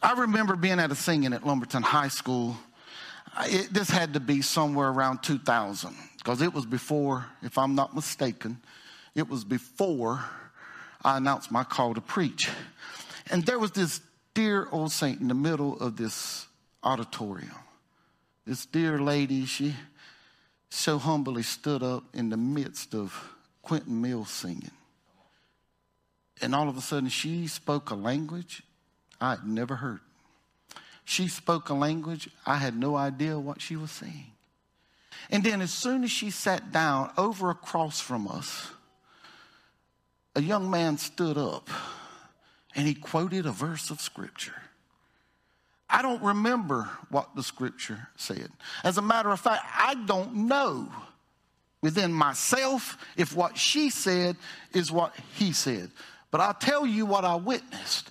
I 0.00 0.12
remember 0.12 0.54
being 0.54 0.78
at 0.78 0.92
a 0.92 0.94
singing 0.94 1.32
at 1.32 1.44
Lumberton 1.44 1.82
High 1.82 2.08
School. 2.08 2.56
It, 3.46 3.72
this 3.72 3.90
had 3.90 4.14
to 4.14 4.20
be 4.20 4.42
somewhere 4.42 4.88
around 4.88 5.22
2000 5.22 5.94
because 6.18 6.40
it 6.40 6.52
was 6.52 6.66
before, 6.66 7.26
if 7.42 7.58
I'm 7.58 7.74
not 7.74 7.94
mistaken, 7.94 8.60
it 9.14 9.28
was 9.28 9.44
before 9.44 10.24
I 11.04 11.16
announced 11.16 11.50
my 11.50 11.64
call 11.64 11.94
to 11.94 12.00
preach. 12.00 12.48
And 13.30 13.44
there 13.44 13.58
was 13.58 13.72
this 13.72 14.00
dear 14.34 14.68
old 14.70 14.92
saint 14.92 15.20
in 15.20 15.28
the 15.28 15.34
middle 15.34 15.78
of 15.80 15.96
this 15.96 16.46
auditorium. 16.82 17.54
This 18.46 18.66
dear 18.66 19.00
lady, 19.00 19.46
she 19.46 19.74
so 20.70 20.98
humbly 20.98 21.42
stood 21.42 21.82
up 21.82 22.04
in 22.14 22.28
the 22.28 22.36
midst 22.36 22.94
of 22.94 23.34
Quentin 23.68 24.00
Mills 24.00 24.30
singing. 24.30 24.70
And 26.40 26.54
all 26.54 26.70
of 26.70 26.78
a 26.78 26.80
sudden, 26.80 27.10
she 27.10 27.46
spoke 27.48 27.90
a 27.90 27.94
language 27.94 28.62
I 29.20 29.30
had 29.30 29.46
never 29.46 29.76
heard. 29.76 30.00
She 31.04 31.28
spoke 31.28 31.68
a 31.68 31.74
language 31.74 32.30
I 32.46 32.56
had 32.56 32.74
no 32.74 32.96
idea 32.96 33.38
what 33.38 33.60
she 33.60 33.76
was 33.76 33.90
saying. 33.90 34.32
And 35.28 35.44
then, 35.44 35.60
as 35.60 35.70
soon 35.70 36.02
as 36.02 36.10
she 36.10 36.30
sat 36.30 36.72
down 36.72 37.10
over 37.18 37.50
across 37.50 38.00
from 38.00 38.26
us, 38.26 38.70
a 40.34 40.40
young 40.40 40.70
man 40.70 40.96
stood 40.96 41.36
up 41.36 41.68
and 42.74 42.88
he 42.88 42.94
quoted 42.94 43.44
a 43.44 43.52
verse 43.52 43.90
of 43.90 44.00
scripture. 44.00 44.62
I 45.90 46.00
don't 46.00 46.22
remember 46.22 46.88
what 47.10 47.36
the 47.36 47.42
scripture 47.42 48.08
said. 48.16 48.50
As 48.82 48.96
a 48.96 49.02
matter 49.02 49.28
of 49.28 49.40
fact, 49.40 49.62
I 49.76 49.94
don't 49.94 50.48
know 50.48 50.90
within 51.82 52.12
myself 52.12 52.98
if 53.16 53.34
what 53.34 53.56
she 53.56 53.90
said 53.90 54.36
is 54.72 54.90
what 54.90 55.14
he 55.34 55.52
said. 55.52 55.90
But 56.30 56.40
I'll 56.40 56.54
tell 56.54 56.86
you 56.86 57.06
what 57.06 57.24
I 57.24 57.36
witnessed. 57.36 58.10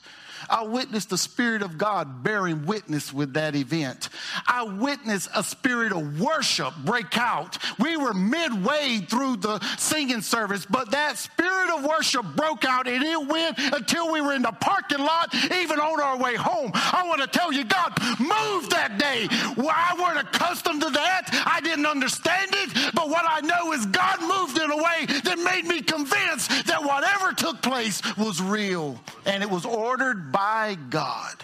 I 0.50 0.64
witnessed 0.64 1.10
the 1.10 1.18
Spirit 1.18 1.62
of 1.62 1.78
God 1.78 2.24
bearing 2.24 2.66
witness 2.66 3.14
with 3.14 3.34
that 3.34 3.56
event. 3.56 4.10
I 4.48 4.64
witnessed 4.64 5.30
a 5.36 5.44
spirit 5.44 5.92
of 5.92 6.20
worship 6.20 6.74
break 6.84 7.18
out. 7.18 7.58
We 7.80 7.98
were 7.98 8.14
midway 8.14 9.00
through 9.00 9.38
the 9.38 9.60
singing 9.78 10.22
service, 10.22 10.66
but 10.66 10.92
that 10.92 11.18
spirit 11.18 11.70
of 11.76 11.86
worship 11.86 12.26
broke 12.36 12.66
out 12.66 12.88
and 12.88 13.04
it 13.04 13.28
went 13.28 13.58
until 13.58 14.12
we 14.12 14.22
were 14.22 14.34
in 14.34 14.42
the 14.42 14.52
parking 14.52 15.00
lot, 15.00 15.34
even 15.34 15.80
on 15.80 16.00
our 16.02 16.18
way 16.18 16.36
home. 16.36 16.72
I 16.74 17.04
want 17.08 17.22
to 17.22 17.28
tell 17.28 17.52
you, 17.52 17.64
God 17.64 17.94
moved 18.20 18.72
that 18.72 18.98
day. 18.98 19.28
Well, 19.56 19.74
I 19.74 19.96
weren't 20.00 20.28
accustomed 20.28 20.82
to 20.82 20.90
that. 20.90 21.30
I 21.46 21.62
didn't 21.62 21.86
understand 21.86 22.52
it, 22.54 22.94
but 22.94 23.10
what 23.10 23.26
I 23.28 23.42
know 23.42 23.74
is 23.74 23.86
God 23.88 24.22
moved 24.22 24.58
in 24.58 24.72
a 24.72 24.78
way 24.78 25.06
that 25.24 25.40
made 25.40 25.66
me 25.66 25.82
convinced 25.82 26.68
that 26.68 26.84
whatever 26.84 27.34
took 27.34 27.62
place, 27.62 28.02
was 28.18 28.42
real 28.42 29.00
and 29.26 29.44
it 29.44 29.50
was 29.50 29.66
ordered 29.66 30.27
by 30.32 30.78
God. 30.90 31.44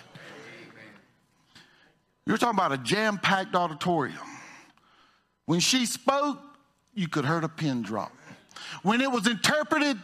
You're 2.25 2.37
talking 2.37 2.57
about 2.57 2.71
a 2.71 2.77
jam 2.77 3.17
packed 3.17 3.53
auditorium. 3.55 4.17
When 5.45 5.59
she 5.59 5.85
spoke, 5.85 6.39
you 6.93 7.07
could 7.07 7.25
hear 7.25 7.39
a 7.39 7.49
pin 7.49 7.81
drop. 7.81 8.13
When 8.81 9.01
it 9.01 9.11
was 9.11 9.27
interpreted, 9.27 9.97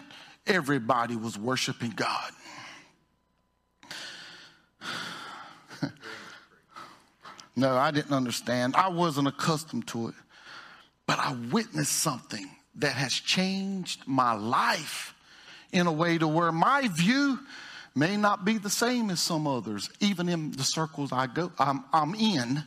everybody 0.45 1.15
was 1.15 1.37
worshiping 1.37 1.93
God. 1.95 2.31
no, 7.55 7.77
I 7.77 7.91
didn't 7.91 8.11
understand. 8.13 8.75
I 8.75 8.89
wasn't 8.89 9.29
accustomed 9.29 9.87
to 9.89 10.09
it. 10.09 10.15
But 11.05 11.19
I 11.19 11.37
witnessed 11.51 11.93
something 11.93 12.49
that 12.75 12.93
has 12.93 13.13
changed 13.13 14.01
my 14.05 14.33
life 14.33 15.15
in 15.71 15.87
a 15.87 15.91
way 15.91 16.17
to 16.17 16.27
where 16.27 16.51
my 16.51 16.87
view 16.87 17.39
may 17.95 18.17
not 18.17 18.45
be 18.45 18.57
the 18.57 18.69
same 18.69 19.09
as 19.09 19.19
some 19.19 19.47
others, 19.47 19.89
even 19.99 20.29
in 20.29 20.51
the 20.51 20.63
circles 20.63 21.11
I 21.11 21.27
go, 21.27 21.51
I'm, 21.59 21.83
I'm 21.91 22.15
in. 22.15 22.63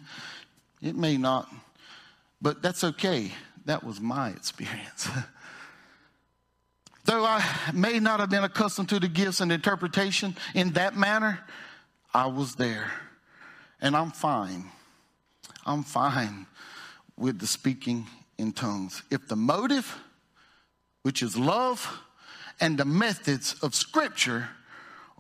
It 0.81 0.97
may 0.97 1.17
not, 1.17 1.49
but 2.41 2.63
that's 2.63 2.85
okay. 2.85 3.33
That 3.65 3.85
was 3.85 4.01
my 4.01 4.31
experience. 4.31 5.09
Though 7.05 7.25
I 7.25 7.45
may 7.75 7.99
not 7.99 8.21
have 8.21 8.31
been 8.31 8.45
accustomed 8.45 8.89
to 8.91 9.01
the 9.01 9.09
gifts 9.09 9.41
and 9.41 9.51
interpretation 9.51 10.37
in 10.55 10.73
that 10.73 10.97
manner, 10.97 11.41
I 12.15 12.27
was 12.27 12.55
there. 12.55 12.93
And 13.81 13.97
I'm 13.97 14.13
fine. 14.13 14.71
I'm 15.67 15.83
fine 15.83 16.47
with 17.17 17.39
the 17.39 17.47
speaking 17.47 18.07
in 18.39 18.53
tongues. 18.53 19.03
If 19.11 19.27
the 19.29 19.37
motive, 19.37 19.99
which 21.03 21.23
is 21.23 21.37
love, 21.37 22.01
and 22.61 22.79
the 22.79 22.85
methods 22.85 23.55
of 23.63 23.75
Scripture 23.75 24.49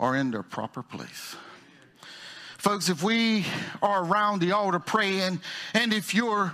are 0.03 0.17
in 0.17 0.33
their 0.33 0.43
proper 0.43 0.83
place. 0.83 1.37
Folks, 2.59 2.89
if 2.89 3.05
we 3.05 3.47
are 3.81 4.05
around 4.05 4.41
the 4.41 4.51
altar 4.51 4.81
praying, 4.81 5.41
and 5.75 5.93
if 5.93 6.13
you're, 6.13 6.53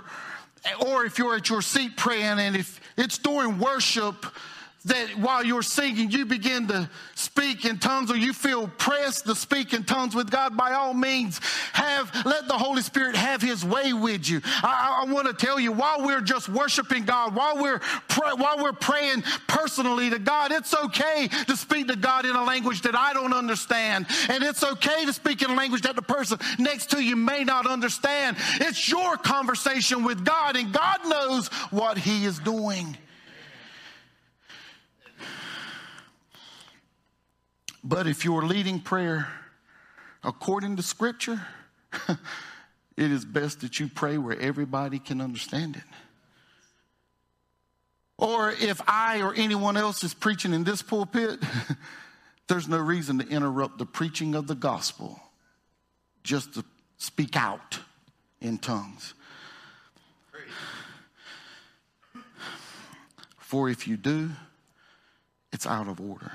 or 0.85 1.03
if 1.03 1.17
you're 1.17 1.35
at 1.35 1.49
your 1.49 1.63
seat 1.63 1.97
praying, 1.97 2.39
and 2.39 2.55
if 2.55 2.79
it's 2.95 3.17
during 3.17 3.57
worship, 3.57 4.25
that 4.85 5.09
while 5.17 5.43
you're 5.43 5.61
singing, 5.61 6.09
you 6.09 6.25
begin 6.25 6.67
to 6.67 6.89
speak 7.15 7.65
in 7.65 7.79
tongues 7.79 8.09
or 8.09 8.15
you 8.15 8.31
feel 8.31 8.67
pressed 8.77 9.25
to 9.25 9.35
speak 9.35 9.73
in 9.73 9.83
tongues 9.83 10.15
with 10.15 10.31
God, 10.31 10.55
by 10.55 10.71
all 10.71 10.93
means, 10.93 11.41
have, 11.73 12.09
let 12.25 12.47
the 12.47 12.57
Holy 12.57 12.81
Spirit 12.81 13.15
have 13.15 13.41
his 13.41 13.65
way 13.65 13.91
with 13.91 14.29
you. 14.29 14.41
I, 14.45 15.03
I 15.05 15.11
want 15.11 15.27
to 15.27 15.33
tell 15.33 15.59
you, 15.59 15.73
while 15.73 16.05
we're 16.05 16.21
just 16.21 16.47
worshiping 16.47 17.03
God, 17.03 17.35
while 17.35 17.61
we're, 17.61 17.79
pray, 18.07 18.31
while 18.37 18.57
we're 18.59 18.71
praying 18.71 19.23
personally 19.47 20.09
to 20.11 20.19
God, 20.19 20.53
it's 20.53 20.73
okay 20.73 21.27
to 21.47 21.57
speak 21.57 21.87
to 21.87 21.97
God 21.97 22.25
in 22.25 22.35
a 22.35 22.43
language 22.43 22.81
that 22.83 22.95
I 22.95 23.11
don't 23.11 23.33
understand. 23.33 24.05
And 24.29 24.43
it's 24.43 24.63
okay 24.63 25.05
to 25.05 25.11
speak 25.11 25.41
in 25.41 25.49
a 25.49 25.55
language 25.55 25.81
that 25.81 25.97
the 25.97 26.01
person 26.01 26.39
next 26.57 26.91
to 26.91 27.03
you 27.03 27.17
may 27.17 27.43
not 27.43 27.67
understand. 27.67 28.37
It's 28.61 28.89
your 28.89 29.17
conversation 29.17 30.05
with 30.05 30.23
God 30.23 30.55
and 30.55 30.71
God 30.71 30.99
knows 31.05 31.49
what 31.69 31.97
he 31.97 32.23
is 32.23 32.39
doing. 32.39 32.97
But 37.83 38.07
if 38.07 38.25
you're 38.25 38.45
leading 38.45 38.79
prayer 38.79 39.27
according 40.23 40.75
to 40.77 40.83
Scripture, 40.83 41.41
it 42.07 43.11
is 43.11 43.23
best 43.25 43.61
that 43.61 43.79
you 43.79 43.87
pray 43.87 44.17
where 44.17 44.39
everybody 44.39 44.99
can 44.99 45.21
understand 45.21 45.77
it. 45.77 45.83
Or 48.17 48.51
if 48.51 48.81
I 48.85 49.21
or 49.21 49.33
anyone 49.33 49.77
else 49.77 50.03
is 50.03 50.13
preaching 50.13 50.53
in 50.53 50.65
this 50.65 50.81
pulpit, 50.81 51.39
there's 52.47 52.67
no 52.67 52.77
reason 52.77 53.19
to 53.19 53.27
interrupt 53.27 53.77
the 53.77 53.85
preaching 53.85 54.35
of 54.35 54.47
the 54.47 54.55
gospel 54.55 55.21
just 56.21 56.53
to 56.55 56.65
speak 56.97 57.37
out 57.37 57.79
in 58.41 58.57
tongues. 58.57 59.13
For 63.37 63.69
if 63.69 63.87
you 63.87 63.95
do, 63.95 64.29
it's 65.53 65.65
out 65.65 65.87
of 65.87 66.01
order. 66.01 66.31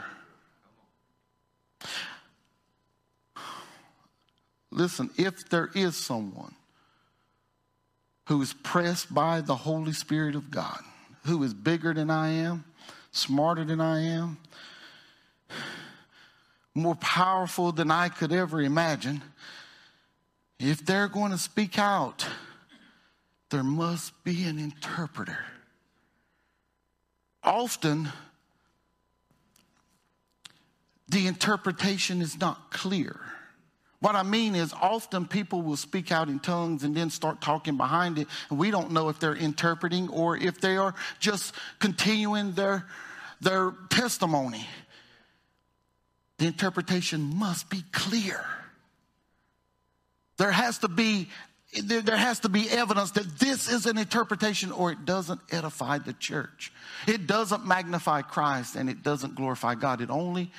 Listen, 4.75 5.09
if 5.17 5.49
there 5.49 5.71
is 5.77 5.97
someone 5.97 6.53
who 8.27 8.43
is 8.43 8.53
pressed 8.53 9.15
by 9.15 9.41
the 9.41 9.55
Holy 9.55 9.93
Spirit 9.93 10.35
of 10.35 10.51
God, 10.51 10.81
who 11.27 11.41
is 11.45 11.55
bigger 11.55 11.95
than 11.95 12.11
I 12.11 12.31
am, 12.31 12.65
smarter 13.13 13.65
than 13.65 13.81
I 13.81 14.01
am, 14.01 14.37
more 16.75 16.97
powerful 16.97 17.71
than 17.71 17.93
I 17.93 18.09
could 18.09 18.33
ever 18.33 18.61
imagine, 18.61 19.23
if 20.59 20.85
they're 20.85 21.07
going 21.07 21.31
to 21.31 21.39
speak 21.39 21.79
out, 21.79 22.27
there 23.51 23.63
must 23.63 24.25
be 24.25 24.43
an 24.43 24.59
interpreter. 24.59 25.39
Often, 27.45 28.09
the 31.09 31.29
interpretation 31.29 32.21
is 32.21 32.41
not 32.41 32.73
clear. 32.73 33.21
What 34.05 34.17
I 34.17 34.23
mean 34.23 34.55
is, 34.55 34.75
often 34.75 35.25
people 35.25 35.63
will 35.63 35.79
speak 35.79 36.13
out 36.13 36.29
in 36.29 36.39
tongues 36.39 36.85
and 36.85 36.95
then 36.95 37.09
start 37.09 37.41
talking 37.41 37.79
behind 37.79 38.19
it, 38.19 38.29
and 38.51 38.59
we 38.59 38.71
don't 38.71 38.91
know 38.91 39.09
if 39.09 39.19
they're 39.19 39.35
interpreting 39.35 40.11
or 40.11 40.37
if 40.37 40.61
they 40.61 40.77
are 40.77 40.95
just 41.21 41.55
continuing 41.79 42.53
their, 42.53 42.85
their 43.41 43.73
testimony. 43.89 44.67
The 46.37 46.45
interpretation 46.45 47.23
must 47.23 47.71
be 47.71 47.83
clear. 47.93 48.45
There 50.37 50.53
has 50.53 50.77
to 50.81 50.89
be 50.89 51.31
there 51.83 52.15
has 52.15 52.41
to 52.41 52.51
be 52.51 52.69
evidence 52.69 53.13
that 53.13 53.39
this 53.39 53.73
is 53.73 53.87
an 53.87 53.97
interpretation 53.97 54.71
or 54.71 54.93
it 54.93 55.07
doesn't 55.07 55.41
edify 55.51 55.97
the 55.97 56.13
church. 56.13 56.71
It 57.09 57.27
doesn't 57.27 57.67
magnify 57.67 58.21
Christ 58.21 58.77
and 58.77 58.91
it 58.91 59.03
doesn't 59.03 59.35
glorify 59.35 59.77
God. 59.77 60.03
It 60.03 60.11
only 60.11 60.53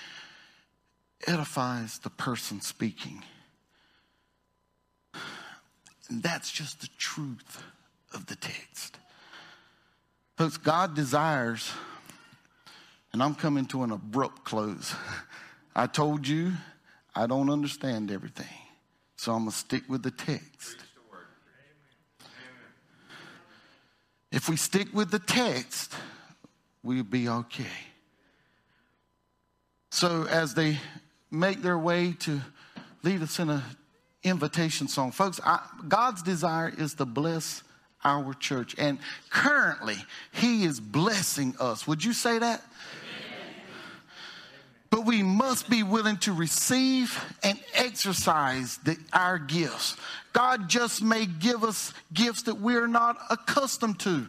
edifies 1.28 2.00
the 2.00 2.10
person 2.10 2.60
speaking. 2.60 3.22
And 6.10 6.22
that's 6.22 6.52
just 6.52 6.82
the 6.82 6.90
truth 6.98 7.64
of 8.14 8.28
the 8.28 8.36
text. 8.36 8.98
Folks, 10.38 10.58
God 10.58 10.96
desires, 10.96 11.72
and 13.14 13.24
I'm 13.24 13.36
coming 13.36 13.66
to 13.68 13.84
an 13.84 13.92
abrupt 13.92 14.44
close. 14.44 14.94
I 15.76 15.88
told 15.88 16.28
you 16.28 16.54
I 17.16 17.28
don't 17.28 17.50
understand 17.50 18.12
everything, 18.12 18.46
so 19.16 19.34
I'm 19.34 19.40
going 19.40 19.52
to 19.52 19.58
stick 19.58 19.84
with 19.88 20.04
the 20.04 20.12
text. 20.12 20.78
If 24.32 24.50
we 24.50 24.58
stick 24.58 24.94
with 24.94 25.12
the 25.12 25.20
text, 25.20 25.94
we'll 26.84 27.04
be 27.04 27.30
okay. 27.30 27.66
So, 29.92 30.28
as 30.30 30.54
they 30.56 30.78
make 31.32 31.62
their 31.62 31.78
way 31.78 32.14
to 32.20 32.42
lead 33.02 33.22
us 33.22 33.40
in 33.40 33.50
a 33.50 33.64
invitation 34.26 34.88
song. 34.88 35.12
Folks, 35.12 35.40
I, 35.44 35.60
God's 35.88 36.22
desire 36.22 36.74
is 36.76 36.96
to 36.96 37.06
bless 37.06 37.64
our 38.04 38.34
church. 38.34 38.76
And 38.78 39.00
currently, 39.30 39.98
He 40.34 40.66
is 40.66 40.80
blessing 40.80 41.56
us. 41.60 41.88
Would 41.88 42.04
you 42.04 42.14
say 42.14 42.40
that? 42.40 42.62
But 44.90 45.06
we 45.06 45.24
must 45.24 45.70
be 45.70 45.84
willing 45.84 46.18
to 46.20 46.32
receive 46.32 47.20
and 47.44 47.60
exercise 47.74 48.78
the, 48.78 48.98
our 49.12 49.38
gifts. 49.38 49.98
God 50.32 50.70
just 50.70 51.02
may 51.02 51.26
give 51.26 51.64
us 51.64 51.94
gifts 52.14 52.44
that 52.44 52.62
we're 52.62 52.88
not 52.88 53.18
accustomed 53.30 54.00
to. 54.02 54.28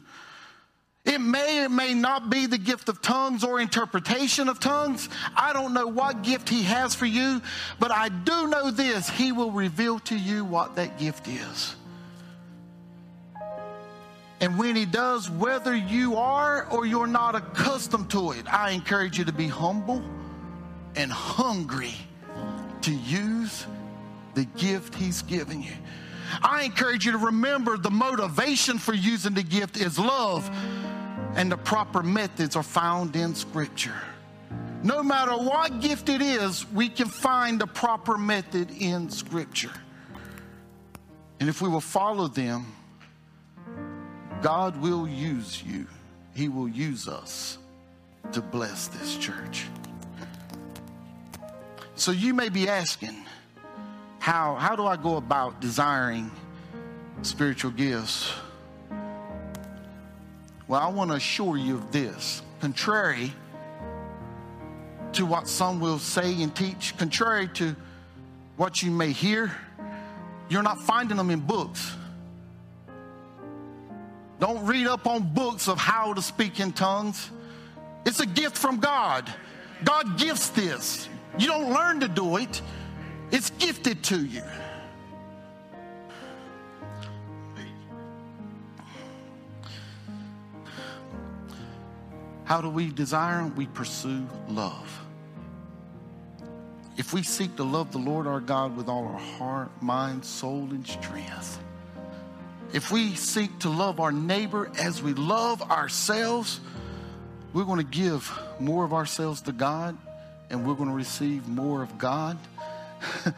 It 1.07 1.21
may 1.21 1.65
or 1.65 1.69
may 1.69 1.95
not 1.95 2.31
be 2.31 2.47
the 2.47 2.59
gift 2.59 2.89
of 2.89 3.01
tongues 3.01 3.45
or 3.45 3.61
interpretation 3.61 4.49
of 4.49 4.59
tongues. 4.59 5.09
I 5.37 5.53
don't 5.53 5.73
know 5.73 5.87
what 5.87 6.23
gift 6.23 6.49
He 6.49 6.65
has 6.65 6.97
for 6.97 7.07
you, 7.07 7.41
but 7.79 7.93
I 7.93 8.09
do 8.09 8.49
know 8.49 8.73
this 8.73 9.09
He 9.09 9.31
will 9.31 9.53
reveal 9.53 10.01
to 10.01 10.17
you 10.17 10.45
what 10.45 10.75
that 10.75 10.99
gift 10.99 11.29
is. 11.29 11.77
And 14.41 14.59
when 14.59 14.75
He 14.75 14.85
does, 14.85 15.31
whether 15.31 15.77
you 15.77 16.17
are 16.17 16.67
or 16.73 16.87
you're 16.87 17.07
not 17.07 17.37
accustomed 17.37 18.11
to 18.11 18.33
it, 18.33 18.53
I 18.53 18.73
encourage 18.73 19.17
you 19.17 19.25
to 19.27 19.33
be 19.33 19.47
humble 19.47 20.03
and 20.97 21.13
hungry 21.13 21.95
to 22.83 22.93
use 22.93 23.65
the 24.35 24.45
gift 24.45 24.97
He's 24.97 25.23
given 25.23 25.63
you. 25.63 25.73
I 26.43 26.65
encourage 26.65 27.07
you 27.07 27.13
to 27.13 27.19
remember 27.19 27.77
the 27.77 27.91
motivation 27.91 28.79
for 28.79 28.93
using 28.93 29.35
the 29.35 29.43
gift 29.43 29.77
is 29.77 29.99
love 29.99 30.51
and 31.37 31.53
the 31.53 31.57
proper 31.57 32.03
methods 32.03 32.57
are 32.57 32.63
found 32.63 33.15
in 33.15 33.35
Scripture. 33.35 33.95
No 34.83 35.03
matter 35.03 35.33
what 35.33 35.81
gift 35.81 36.09
it 36.09 36.23
is, 36.23 36.67
we 36.73 36.89
can 36.89 37.09
find 37.09 37.61
the 37.61 37.67
proper 37.67 38.17
method 38.17 38.71
in 38.71 39.11
Scripture. 39.11 39.73
And 41.39 41.49
if 41.49 41.61
we 41.61 41.69
will 41.69 41.81
follow 41.81 42.29
them, 42.29 42.73
God 44.41 44.81
will 44.81 45.07
use 45.07 45.63
you. 45.63 45.87
He 46.35 46.49
will 46.49 46.69
use 46.69 47.07
us 47.07 47.59
to 48.33 48.41
bless 48.41 48.89
this 48.89 49.17
church. 49.17 49.67
So 51.97 52.13
you 52.13 52.33
may 52.33 52.49
be 52.49 52.69
asking, 52.69 53.15
how, 54.19 54.55
how 54.55 54.75
do 54.75 54.87
I 54.87 54.97
go 54.97 55.17
about 55.17 55.61
desiring 55.61 56.31
spiritual 57.23 57.73
gifts? 57.73 58.33
Well, 60.69 60.81
I 60.81 60.89
want 60.89 61.11
to 61.11 61.17
assure 61.17 61.57
you 61.57 61.77
of 61.77 61.93
this. 61.93 62.43
Contrary 62.61 63.33
to 65.13 65.25
what 65.25 65.49
some 65.49 65.81
will 65.81 65.99
say 65.99 66.43
and 66.43 66.55
teach, 66.55 66.97
contrary 66.99 67.49
to 67.55 67.77
what 68.57 68.83
you 68.83 68.91
may 68.91 69.13
hear, 69.13 69.53
you're 70.49 70.63
not 70.63 70.81
finding 70.81 71.17
them 71.17 71.31
in 71.31 71.41
books. 71.41 71.95
Don't 74.41 74.67
read 74.67 74.87
up 74.87 75.07
on 75.07 75.33
books 75.33 75.69
of 75.69 75.79
how 75.79 76.13
to 76.13 76.21
speak 76.21 76.61
in 76.61 76.73
tongues. 76.73 77.31
It's 78.05 78.21
a 78.21 78.27
gift 78.27 78.57
from 78.57 78.79
God. 78.79 79.33
God 79.85 80.19
gifts 80.19 80.51
this. 80.51 81.09
You 81.39 81.47
don't 81.47 81.73
learn 81.73 82.01
to 82.01 82.09
do 82.09 82.37
it, 82.37 82.61
it's 83.31 83.51
gifted 83.51 84.03
to 84.05 84.25
you. 84.25 84.43
How 92.47 92.61
do 92.61 92.71
we 92.71 92.91
desire 92.91 93.43
them? 93.43 93.57
We 93.57 93.67
pursue 93.67 94.27
love. 94.49 95.01
If 96.97 97.13
we 97.13 97.23
seek 97.23 97.57
to 97.57 97.65
love 97.65 97.91
the 97.93 97.99
Lord 97.99 98.27
our 98.27 98.41
God 98.41 98.77
with 98.77 98.89
all 98.89 99.05
our 99.05 99.19
heart, 99.19 99.71
mind, 99.83 100.25
soul, 100.25 100.69
and 100.71 100.87
strength, 100.87 101.59
if 102.73 102.91
we 102.93 103.17
seek 103.17 103.59
to 103.61 103.69
love 103.69 103.99
our 103.99 104.13
neighbor 104.13 104.71
as 104.79 105.03
we 105.03 105.13
love 105.13 105.61
ourselves, 105.61 106.61
we're 107.53 107.65
going 107.65 107.85
to 107.85 107.91
give 107.91 108.33
more 108.61 108.85
of 108.85 108.93
ourselves 108.93 109.41
to 109.43 109.53
God 109.53 109.97
and 110.49 110.65
we're 110.67 110.75
going 110.75 110.89
to 110.89 110.95
receive 110.95 111.49
more 111.49 111.83
of 111.83 111.99
God 111.99 112.39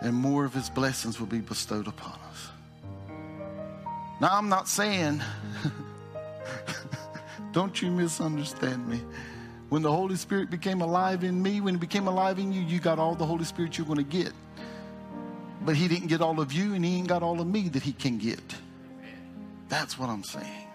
and 0.00 0.14
more 0.14 0.46
of 0.46 0.54
his 0.54 0.70
blessings 0.70 1.20
will 1.20 1.26
be 1.26 1.40
bestowed 1.40 1.86
upon 1.86 2.18
us. 2.30 2.48
Now, 4.20 4.30
I'm 4.32 4.48
not 4.48 4.68
saying, 4.68 5.20
don't 7.52 7.80
you 7.80 7.90
misunderstand 7.90 8.88
me. 8.88 9.00
When 9.68 9.82
the 9.82 9.92
Holy 9.92 10.16
Spirit 10.16 10.50
became 10.50 10.82
alive 10.82 11.24
in 11.24 11.42
me, 11.42 11.60
when 11.60 11.76
it 11.76 11.80
became 11.80 12.06
alive 12.06 12.38
in 12.38 12.52
you, 12.52 12.60
you 12.60 12.78
got 12.78 12.98
all 12.98 13.14
the 13.14 13.24
Holy 13.24 13.44
Spirit 13.44 13.78
you're 13.78 13.86
going 13.86 13.98
to 13.98 14.04
get. 14.04 14.32
But 15.64 15.76
he 15.76 15.88
didn't 15.88 16.08
get 16.08 16.20
all 16.20 16.40
of 16.40 16.52
you, 16.52 16.74
and 16.74 16.84
he 16.84 16.96
ain't 16.96 17.08
got 17.08 17.22
all 17.22 17.40
of 17.40 17.46
me 17.46 17.68
that 17.70 17.82
he 17.82 17.92
can 17.92 18.18
get. 18.18 18.40
That's 19.68 19.98
what 19.98 20.10
I'm 20.10 20.24
saying. 20.24 20.68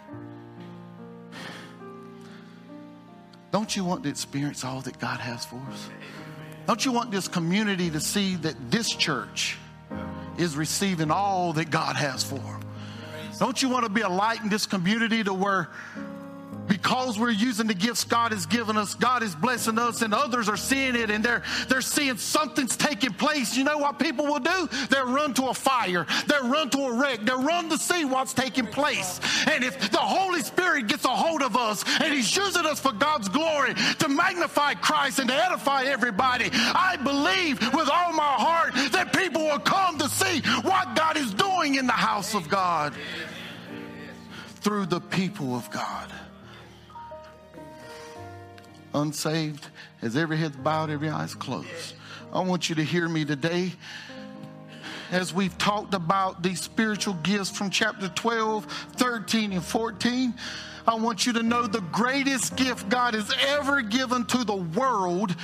Don't 3.52 3.76
you 3.76 3.84
want 3.84 4.04
to 4.04 4.10
experience 4.10 4.64
all 4.64 4.82
that 4.82 5.00
God 5.00 5.20
has 5.20 5.46
for 5.46 5.62
us? 5.72 5.90
Don't 6.66 6.84
you 6.84 6.92
want 6.92 7.12
this 7.12 7.28
community 7.28 7.90
to 7.90 8.00
see 8.00 8.36
that 8.38 8.56
this 8.72 8.90
church 8.90 9.58
is 10.38 10.58
receiving 10.58 11.12
all 11.12 11.54
that 11.54 11.70
God 11.70 11.96
has 11.96 12.24
for 12.24 12.36
them? 12.36 12.62
Don't 13.40 13.62
you 13.62 13.70
want 13.70 13.86
to 13.86 13.90
be 13.90 14.02
a 14.02 14.10
light 14.10 14.42
in 14.42 14.50
this 14.50 14.66
community 14.66 15.24
to 15.24 15.34
where 15.34 15.70
because 16.78 17.18
we're 17.18 17.32
using 17.32 17.66
the 17.66 17.74
gifts 17.74 18.04
God 18.04 18.32
has 18.32 18.46
given 18.46 18.78
us, 18.78 18.94
God 18.94 19.24
is 19.24 19.34
blessing 19.34 19.80
us, 19.80 20.04
and 20.04 20.14
others 20.14 20.48
are 20.48 20.58
seeing 20.58 20.96
it 20.96 21.10
and 21.10 21.24
they're 21.24 21.42
they're 21.70 21.82
seeing 21.82 22.18
something's 22.18 22.78
taking 22.78 23.14
place. 23.14 23.58
You 23.58 23.64
know 23.64 23.80
what 23.80 23.98
people 23.98 24.26
will 24.26 24.40
do? 24.40 24.70
They'll 24.92 25.12
run 25.12 25.34
to 25.36 25.48
a 25.48 25.54
fire, 25.56 26.06
they'll 26.28 26.48
run 26.48 26.70
to 26.72 26.80
a 26.80 26.94
wreck, 26.94 27.22
they'll 27.22 27.42
run 27.42 27.70
to 27.70 27.78
see 27.80 28.06
what's 28.06 28.34
taking 28.34 28.68
place. 28.68 29.20
And 29.48 29.64
if 29.64 29.90
the 29.92 29.98
Holy 29.98 30.42
Spirit 30.42 30.88
gets 30.88 31.06
a 31.06 31.10
hold 31.10 31.42
of 31.42 31.58
us 31.58 31.84
and 32.00 32.14
He's 32.14 32.36
using 32.36 32.66
us 32.66 32.80
for 32.80 32.92
God's 32.94 33.30
glory 33.30 33.74
to 33.74 34.08
magnify 34.08 34.76
Christ 34.76 35.18
and 35.18 35.30
to 35.30 35.36
edify 35.36 35.84
everybody, 35.84 36.50
I 36.54 36.98
believe 36.98 37.60
with 37.74 37.90
all 37.90 38.14
my 38.14 38.36
heart 38.38 38.74
that 38.92 39.14
people 39.14 39.42
will 39.42 39.60
come 39.60 39.98
to 39.98 40.08
see 40.10 40.42
what 40.62 40.96
God 40.96 41.18
is 41.18 41.34
doing 41.34 41.76
in 41.76 41.88
the 41.88 41.94
house 41.94 42.36
of 42.36 42.48
God 42.50 42.94
through 44.62 44.86
the 44.86 45.02
people 45.02 45.56
of 45.56 45.72
God 45.72 46.12
unsaved, 48.94 49.68
as 50.02 50.16
every 50.16 50.38
head's 50.38 50.56
bowed, 50.58 50.90
every 50.90 51.10
eye's 51.10 51.36
closed. 51.36 51.94
I 52.34 52.42
want 52.42 52.70
you 52.70 52.76
to 52.76 52.84
hear 52.84 53.08
me 53.08 53.26
today 53.26 53.74
as 55.12 55.34
we've 55.34 55.58
talked 55.58 55.94
about 55.94 56.44
these 56.44 56.62
spiritual 56.62 57.14
gifts 57.24 57.50
from 57.50 57.70
chapter 57.70 58.10
12, 58.10 58.66
13, 58.98 59.54
and 59.54 59.64
14. 59.64 60.34
I 60.88 60.96
want 60.96 61.26
you 61.26 61.34
to 61.34 61.44
know 61.44 61.68
the 61.68 61.82
greatest 61.82 62.56
gift 62.56 62.90
God 62.90 63.14
has 63.14 63.32
ever 63.48 63.82
given 63.82 64.26
to 64.26 64.44
the 64.44 64.56
world 64.56 65.36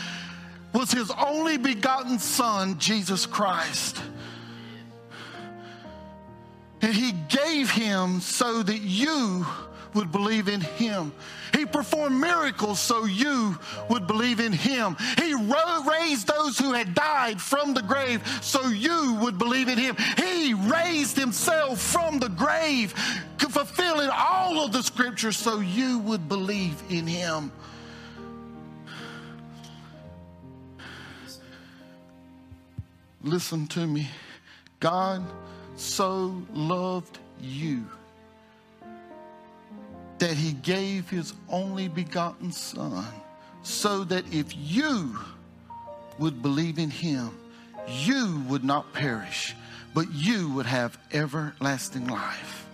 was 0.73 0.91
his 0.91 1.12
only 1.12 1.58
begotten 1.58 2.19
Son, 2.19 2.77
Jesus 2.79 3.25
Christ. 3.25 4.01
And 6.82 6.93
he 6.93 7.13
gave 7.29 7.69
him 7.69 8.19
so 8.19 8.63
that 8.63 8.79
you 8.79 9.45
would 9.93 10.12
believe 10.12 10.47
in 10.47 10.62
him. 10.62 11.12
He 11.53 11.65
performed 11.65 12.19
miracles 12.19 12.79
so 12.79 13.06
you 13.06 13.58
would 13.89 14.08
believe 14.08 14.39
in 14.39 14.51
him. 14.51 14.95
He 15.17 15.34
raised 15.34 16.27
those 16.27 16.58
who 16.58 16.73
had 16.73 16.93
died 16.95 17.41
from 17.41 17.73
the 17.73 17.82
grave 17.82 18.21
so 18.41 18.67
you 18.67 19.17
would 19.21 19.38
believe 19.38 19.67
in 19.67 19.77
him. 19.77 19.95
He 20.17 20.53
raised 20.53 21.17
himself 21.17 21.79
from 21.79 22.19
the 22.19 22.29
grave, 22.29 22.93
fulfilling 23.38 24.10
all 24.12 24.65
of 24.65 24.71
the 24.71 24.82
scriptures 24.82 25.38
so 25.38 25.60
you 25.60 25.99
would 25.99 26.27
believe 26.27 26.82
in 26.89 27.06
him. 27.06 27.51
Listen 33.21 33.67
to 33.67 33.86
me. 33.88 34.10
God 34.79 35.23
so 35.77 36.41
loved 36.51 37.19
you 37.39 37.86
that 40.19 40.32
he 40.32 40.54
gave 40.54 41.10
his 41.10 41.34
only 41.49 41.88
begotten 41.88 42.52
Son, 42.52 43.06
so 43.63 44.04
that 44.06 44.32
if 44.34 44.56
you 44.56 45.17
would 46.19 46.41
believe 46.41 46.80
in 46.80 46.89
him, 46.89 47.38
you 47.88 48.41
would 48.47 48.63
not 48.63 48.93
perish, 48.93 49.56
but 49.93 50.12
you 50.12 50.49
would 50.54 50.65
have 50.65 50.97
everlasting 51.12 52.08
life. 52.08 52.65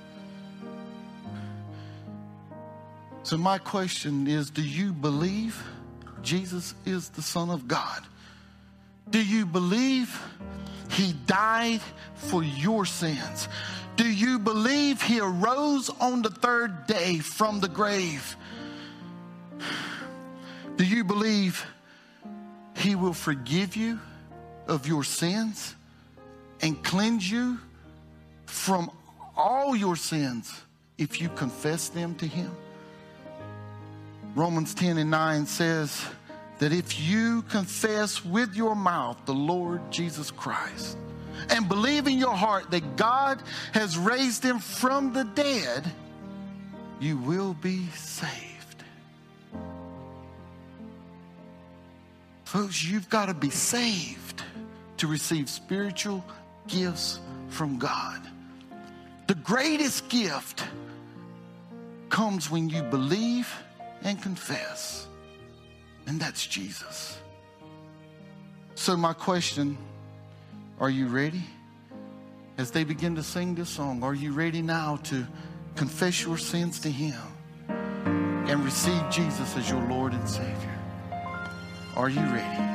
So, 3.23 3.37
my 3.37 3.57
question 3.57 4.27
is 4.27 4.49
Do 4.49 4.63
you 4.63 4.91
believe 4.91 5.61
Jesus 6.21 6.73
is 6.85 7.09
the 7.09 7.21
Son 7.21 7.49
of 7.49 7.67
God? 7.67 8.01
Do 9.09 9.23
you 9.23 9.45
believe 9.45 10.19
he 10.91 11.13
died 11.25 11.81
for 12.15 12.43
your 12.43 12.85
sins? 12.85 13.47
Do 13.99 14.09
you 14.09 14.39
believe 14.39 15.01
he 15.01 15.19
arose 15.19 15.89
on 15.89 16.21
the 16.21 16.29
third 16.29 16.87
day 16.87 17.19
from 17.19 17.59
the 17.59 17.67
grave? 17.67 18.37
Do 20.77 20.85
you 20.85 21.03
believe 21.03 21.65
he 22.77 22.95
will 22.95 23.11
forgive 23.11 23.75
you 23.75 23.99
of 24.69 24.87
your 24.87 25.03
sins 25.03 25.75
and 26.61 26.81
cleanse 26.81 27.29
you 27.29 27.57
from 28.45 28.89
all 29.35 29.75
your 29.75 29.97
sins 29.97 30.49
if 30.97 31.19
you 31.19 31.27
confess 31.27 31.89
them 31.89 32.15
to 32.19 32.25
him? 32.25 32.55
Romans 34.33 34.73
10 34.75 34.97
and 34.97 35.11
9 35.11 35.45
says 35.45 36.05
that 36.59 36.71
if 36.71 37.01
you 37.01 37.41
confess 37.49 38.23
with 38.23 38.55
your 38.55 38.75
mouth 38.75 39.17
the 39.25 39.33
Lord 39.33 39.91
Jesus 39.91 40.31
Christ, 40.31 40.95
and 41.49 41.67
believe 41.67 42.07
in 42.07 42.17
your 42.17 42.35
heart 42.35 42.71
that 42.71 42.95
God 42.95 43.41
has 43.73 43.97
raised 43.97 44.43
him 44.43 44.59
from 44.59 45.13
the 45.13 45.23
dead, 45.23 45.89
you 46.99 47.17
will 47.17 47.53
be 47.53 47.85
saved. 47.95 48.83
Folks, 52.43 52.83
you've 52.83 53.09
got 53.09 53.27
to 53.27 53.33
be 53.33 53.49
saved 53.49 54.43
to 54.97 55.07
receive 55.07 55.49
spiritual 55.49 56.23
gifts 56.67 57.19
from 57.49 57.77
God. 57.77 58.21
The 59.27 59.35
greatest 59.35 60.09
gift 60.09 60.63
comes 62.09 62.49
when 62.49 62.69
you 62.69 62.81
believe 62.83 63.53
and 64.03 64.21
confess, 64.21 65.07
and 66.07 66.19
that's 66.19 66.47
Jesus. 66.47 67.19
So, 68.75 68.97
my 68.97 69.13
question 69.13 69.77
are 70.79 70.89
you 70.89 71.07
ready? 71.07 71.43
As 72.57 72.71
they 72.71 72.83
begin 72.83 73.15
to 73.15 73.23
sing 73.23 73.55
this 73.55 73.69
song, 73.69 74.03
are 74.03 74.13
you 74.13 74.31
ready 74.31 74.61
now 74.61 74.97
to 75.03 75.25
confess 75.75 76.23
your 76.23 76.37
sins 76.37 76.79
to 76.81 76.89
Him 76.89 77.19
and 77.67 78.63
receive 78.63 79.01
Jesus 79.09 79.55
as 79.55 79.69
your 79.69 79.81
Lord 79.87 80.13
and 80.13 80.27
Savior? 80.27 80.79
Are 81.95 82.09
you 82.09 82.21
ready? 82.21 82.68